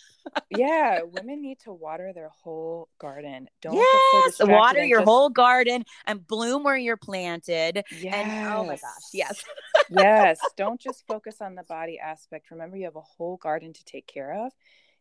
Yeah 0.49 1.01
women 1.01 1.41
need 1.41 1.59
to 1.65 1.73
water 1.73 2.13
their 2.13 2.29
whole 2.29 2.87
garden. 2.97 3.49
Don't 3.61 3.75
yes 3.75 4.39
water 4.39 4.81
your 4.85 4.99
just... 4.99 5.09
whole 5.09 5.29
garden 5.29 5.83
and 6.05 6.25
bloom 6.25 6.63
where 6.63 6.77
you're 6.77 6.95
planted 6.95 7.83
yes. 7.91 8.13
And, 8.15 8.53
oh 8.53 8.63
my 8.63 8.77
gosh 8.77 9.09
yes. 9.11 9.43
Yes 9.89 10.39
don't 10.55 10.79
just 10.79 11.05
focus 11.07 11.41
on 11.41 11.55
the 11.55 11.63
body 11.63 11.99
aspect. 11.99 12.51
Remember 12.51 12.77
you 12.77 12.85
have 12.85 12.95
a 12.95 13.01
whole 13.01 13.35
garden 13.35 13.73
to 13.73 13.83
take 13.83 14.07
care 14.07 14.45
of 14.45 14.53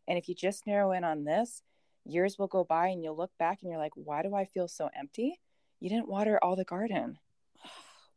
and 0.09 0.17
if 0.17 0.27
you 0.27 0.35
just 0.35 0.67
narrow 0.67 0.91
in 0.91 1.05
on 1.05 1.23
this 1.23 1.63
years 2.03 2.37
will 2.37 2.47
go 2.47 2.65
by 2.65 2.89
and 2.89 3.01
you'll 3.01 3.15
look 3.15 3.31
back 3.39 3.59
and 3.61 3.71
you're 3.71 3.79
like 3.79 3.93
why 3.95 4.23
do 4.23 4.35
i 4.35 4.43
feel 4.43 4.67
so 4.67 4.89
empty? 4.93 5.39
You 5.79 5.87
didn't 5.87 6.09
water 6.09 6.37
all 6.43 6.57
the 6.57 6.65
garden 6.65 7.17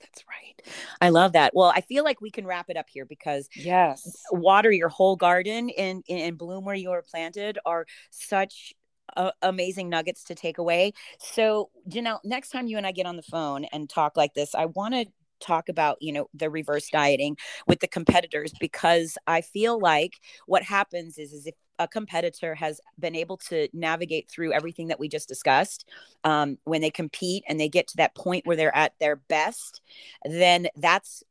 that's 0.01 0.25
right. 0.29 0.77
I 1.01 1.09
love 1.11 1.33
that. 1.33 1.53
Well, 1.55 1.73
I 1.75 1.81
feel 1.81 2.05
like 2.05 2.21
we 2.21 2.31
can 2.31 2.47
wrap 2.47 2.67
it 2.69 2.77
up 2.77 2.87
here 2.89 3.05
because 3.05 3.49
yes, 3.55 4.23
water 4.31 4.71
your 4.71 4.89
whole 4.89 5.17
garden 5.17 5.71
and 5.77 6.05
and 6.09 6.39
bloom 6.39 6.65
where 6.65 6.75
you 6.75 6.91
are 6.91 7.03
planted 7.03 7.59
are 7.65 7.87
such 8.11 8.75
uh, 9.17 9.31
amazing 9.43 9.89
nuggets 9.89 10.25
to 10.25 10.35
take 10.35 10.59
away. 10.59 10.93
So, 11.19 11.71
Janelle, 11.89 12.21
next 12.25 12.51
time 12.51 12.67
you 12.67 12.77
and 12.77 12.87
I 12.87 12.93
get 12.93 13.07
on 13.07 13.17
the 13.17 13.23
phone 13.23 13.65
and 13.67 13.89
talk 13.89 14.17
like 14.17 14.35
this, 14.35 14.55
I 14.55 14.67
want 14.67 14.95
to 14.95 15.07
talk 15.41 15.69
about 15.69 15.97
you 16.01 16.13
know 16.13 16.29
the 16.35 16.51
reverse 16.51 16.89
dieting 16.91 17.37
with 17.67 17.81
the 17.81 17.89
competitors 17.89 18.53
because 18.61 19.17
i 19.27 19.41
feel 19.41 19.79
like 19.79 20.15
what 20.47 20.63
happens 20.63 21.19
is 21.19 21.33
is 21.33 21.47
if 21.47 21.55
a 21.79 21.87
competitor 21.87 22.55
has 22.55 22.81
been 22.99 23.15
able 23.15 23.37
to 23.37 23.69
navigate 23.73 24.31
through 24.31 24.53
everything 24.53 24.89
that 24.89 24.99
we 24.99 25.09
just 25.09 25.29
discussed 25.29 25.87
um, 26.25 26.57
when 26.65 26.81
they 26.81 26.91
compete 26.91 27.45
and 27.49 27.61
they 27.61 27.69
get 27.69 27.87
to 27.89 27.99
that 27.99 28.15
point 28.15 28.47
where 28.47 28.57
they're 28.57 28.75
at 28.75 28.95
their 28.99 29.17
best 29.17 29.83
then 30.25 30.69
that's 30.77 31.23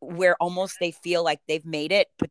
where 0.00 0.36
almost 0.40 0.76
they 0.80 0.90
feel 0.90 1.24
like 1.24 1.40
they've 1.48 1.64
made 1.64 1.92
it 1.92 2.08
but 2.18 2.30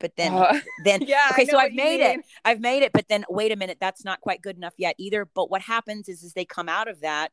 but 0.00 0.12
then 0.16 0.32
uh, 0.32 0.58
then 0.84 1.02
yeah, 1.02 1.28
okay 1.30 1.46
so 1.46 1.58
i've 1.58 1.74
made 1.74 2.00
it 2.00 2.20
i've 2.44 2.60
made 2.60 2.82
it 2.82 2.92
but 2.92 3.08
then 3.08 3.24
wait 3.28 3.52
a 3.52 3.56
minute 3.56 3.78
that's 3.80 4.04
not 4.04 4.20
quite 4.20 4.42
good 4.42 4.56
enough 4.56 4.74
yet 4.76 4.94
either 4.98 5.26
but 5.34 5.50
what 5.50 5.62
happens 5.62 6.08
is 6.08 6.22
is 6.22 6.32
they 6.32 6.44
come 6.44 6.68
out 6.68 6.88
of 6.88 7.00
that 7.00 7.32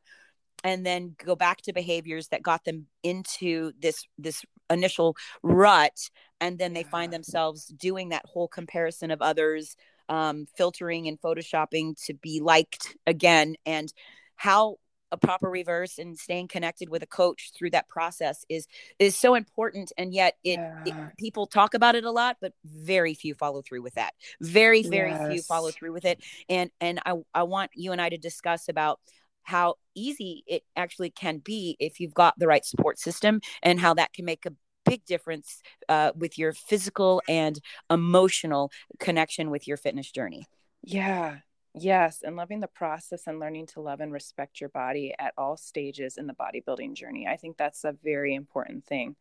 and 0.64 0.86
then 0.86 1.14
go 1.24 1.34
back 1.34 1.60
to 1.62 1.72
behaviors 1.72 2.28
that 2.28 2.42
got 2.42 2.64
them 2.64 2.86
into 3.02 3.72
this 3.80 4.06
this 4.18 4.44
initial 4.70 5.16
rut 5.42 6.10
and 6.40 6.58
then 6.58 6.72
they 6.72 6.82
find 6.82 7.12
themselves 7.12 7.66
doing 7.66 8.08
that 8.10 8.24
whole 8.26 8.48
comparison 8.48 9.10
of 9.10 9.20
others 9.20 9.76
um, 10.08 10.46
filtering 10.56 11.08
and 11.08 11.20
photoshopping 11.20 11.94
to 12.04 12.14
be 12.14 12.40
liked 12.40 12.96
again 13.06 13.54
and 13.66 13.92
how 14.36 14.76
a 15.12 15.16
proper 15.16 15.48
reverse 15.48 15.98
and 15.98 16.18
staying 16.18 16.48
connected 16.48 16.88
with 16.88 17.02
a 17.02 17.06
coach 17.06 17.52
through 17.54 17.70
that 17.70 17.88
process 17.88 18.44
is 18.48 18.66
is 18.98 19.14
so 19.14 19.34
important 19.34 19.92
and 19.98 20.14
yet 20.14 20.36
it, 20.42 20.58
yeah. 20.58 20.82
it 20.86 20.94
people 21.18 21.46
talk 21.46 21.74
about 21.74 21.94
it 21.94 22.04
a 22.04 22.10
lot 22.10 22.38
but 22.40 22.54
very 22.64 23.12
few 23.12 23.34
follow 23.34 23.60
through 23.60 23.82
with 23.82 23.94
that 23.94 24.14
very 24.40 24.82
very 24.82 25.10
yes. 25.10 25.30
few 25.30 25.42
follow 25.42 25.70
through 25.70 25.92
with 25.92 26.06
it 26.06 26.18
and 26.48 26.70
and 26.80 26.98
I, 27.04 27.14
I 27.34 27.42
want 27.42 27.70
you 27.74 27.92
and 27.92 28.00
i 28.00 28.08
to 28.08 28.16
discuss 28.16 28.68
about 28.68 29.00
how 29.42 29.74
easy 29.94 30.44
it 30.46 30.62
actually 30.76 31.10
can 31.10 31.38
be 31.38 31.76
if 31.78 32.00
you've 32.00 32.14
got 32.14 32.38
the 32.38 32.46
right 32.46 32.64
support 32.64 32.98
system 32.98 33.40
and 33.62 33.80
how 33.80 33.94
that 33.94 34.12
can 34.12 34.24
make 34.24 34.46
a 34.46 34.52
big 34.84 35.04
difference 35.04 35.62
uh, 35.88 36.12
with 36.16 36.38
your 36.38 36.52
physical 36.52 37.22
and 37.28 37.60
emotional 37.90 38.70
connection 38.98 39.50
with 39.50 39.68
your 39.68 39.76
fitness 39.76 40.10
journey. 40.10 40.46
Yeah. 40.82 41.38
Yes. 41.74 42.22
And 42.22 42.36
loving 42.36 42.60
the 42.60 42.66
process 42.66 43.26
and 43.26 43.40
learning 43.40 43.66
to 43.68 43.80
love 43.80 44.00
and 44.00 44.12
respect 44.12 44.60
your 44.60 44.68
body 44.70 45.14
at 45.18 45.32
all 45.38 45.56
stages 45.56 46.18
in 46.18 46.26
the 46.26 46.34
bodybuilding 46.34 46.94
journey. 46.94 47.26
I 47.26 47.36
think 47.36 47.56
that's 47.56 47.84
a 47.84 47.96
very 48.04 48.34
important 48.34 48.84
thing. 48.84 49.16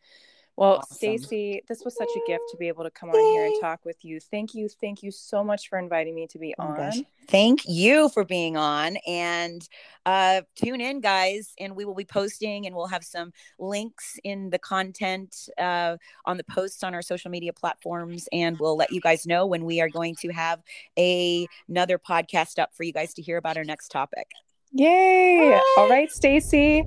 Well, 0.57 0.77
awesome. 0.77 0.97
Stacy, 0.97 1.63
this 1.67 1.83
was 1.83 1.95
such 1.95 2.09
a 2.09 2.27
gift 2.27 2.43
to 2.51 2.57
be 2.57 2.67
able 2.67 2.83
to 2.83 2.91
come 2.91 3.09
on 3.09 3.33
here 3.33 3.45
and 3.45 3.61
talk 3.61 3.83
with 3.85 4.03
you. 4.03 4.19
Thank 4.19 4.53
you. 4.53 4.67
Thank 4.67 5.01
you 5.01 5.09
so 5.09 5.43
much 5.43 5.69
for 5.69 5.79
inviting 5.79 6.13
me 6.13 6.27
to 6.27 6.37
be 6.37 6.53
oh 6.59 6.63
on. 6.63 6.77
Gosh. 6.77 6.99
Thank 7.29 7.61
you 7.67 8.09
for 8.09 8.25
being 8.25 8.57
on. 8.57 8.97
And 9.07 9.67
uh, 10.05 10.41
tune 10.55 10.81
in, 10.81 10.99
guys. 10.99 11.53
And 11.59 11.75
we 11.75 11.85
will 11.85 11.95
be 11.95 12.05
posting 12.05 12.67
and 12.67 12.75
we'll 12.75 12.87
have 12.87 13.03
some 13.03 13.31
links 13.59 14.19
in 14.23 14.49
the 14.49 14.59
content 14.59 15.49
uh, 15.57 15.97
on 16.25 16.37
the 16.37 16.43
posts 16.43 16.83
on 16.83 16.93
our 16.93 17.01
social 17.01 17.31
media 17.31 17.53
platforms. 17.53 18.27
And 18.33 18.59
we'll 18.59 18.77
let 18.77 18.91
you 18.91 18.99
guys 18.99 19.25
know 19.25 19.45
when 19.45 19.63
we 19.63 19.79
are 19.81 19.89
going 19.89 20.15
to 20.21 20.29
have 20.29 20.61
a, 20.97 21.47
another 21.69 21.97
podcast 21.97 22.59
up 22.59 22.75
for 22.75 22.83
you 22.83 22.91
guys 22.91 23.13
to 23.15 23.21
hear 23.21 23.37
about 23.37 23.57
our 23.57 23.63
next 23.63 23.89
topic. 23.89 24.27
Yay! 24.73 25.59
All 25.77 25.89
right, 25.89 26.11
Stacy. 26.11 26.83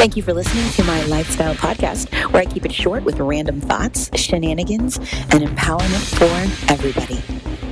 Thank 0.00 0.16
you 0.16 0.22
for 0.22 0.32
listening 0.32 0.66
to 0.70 0.84
my 0.84 1.04
lifestyle 1.08 1.54
podcast, 1.54 2.10
where 2.32 2.40
I 2.40 2.46
keep 2.46 2.64
it 2.64 2.72
short 2.72 3.04
with 3.04 3.20
random 3.20 3.60
thoughts, 3.60 4.10
shenanigans, 4.18 4.96
and 4.96 5.46
empowerment 5.46 6.16
for 6.16 6.72
everybody. 6.72 7.69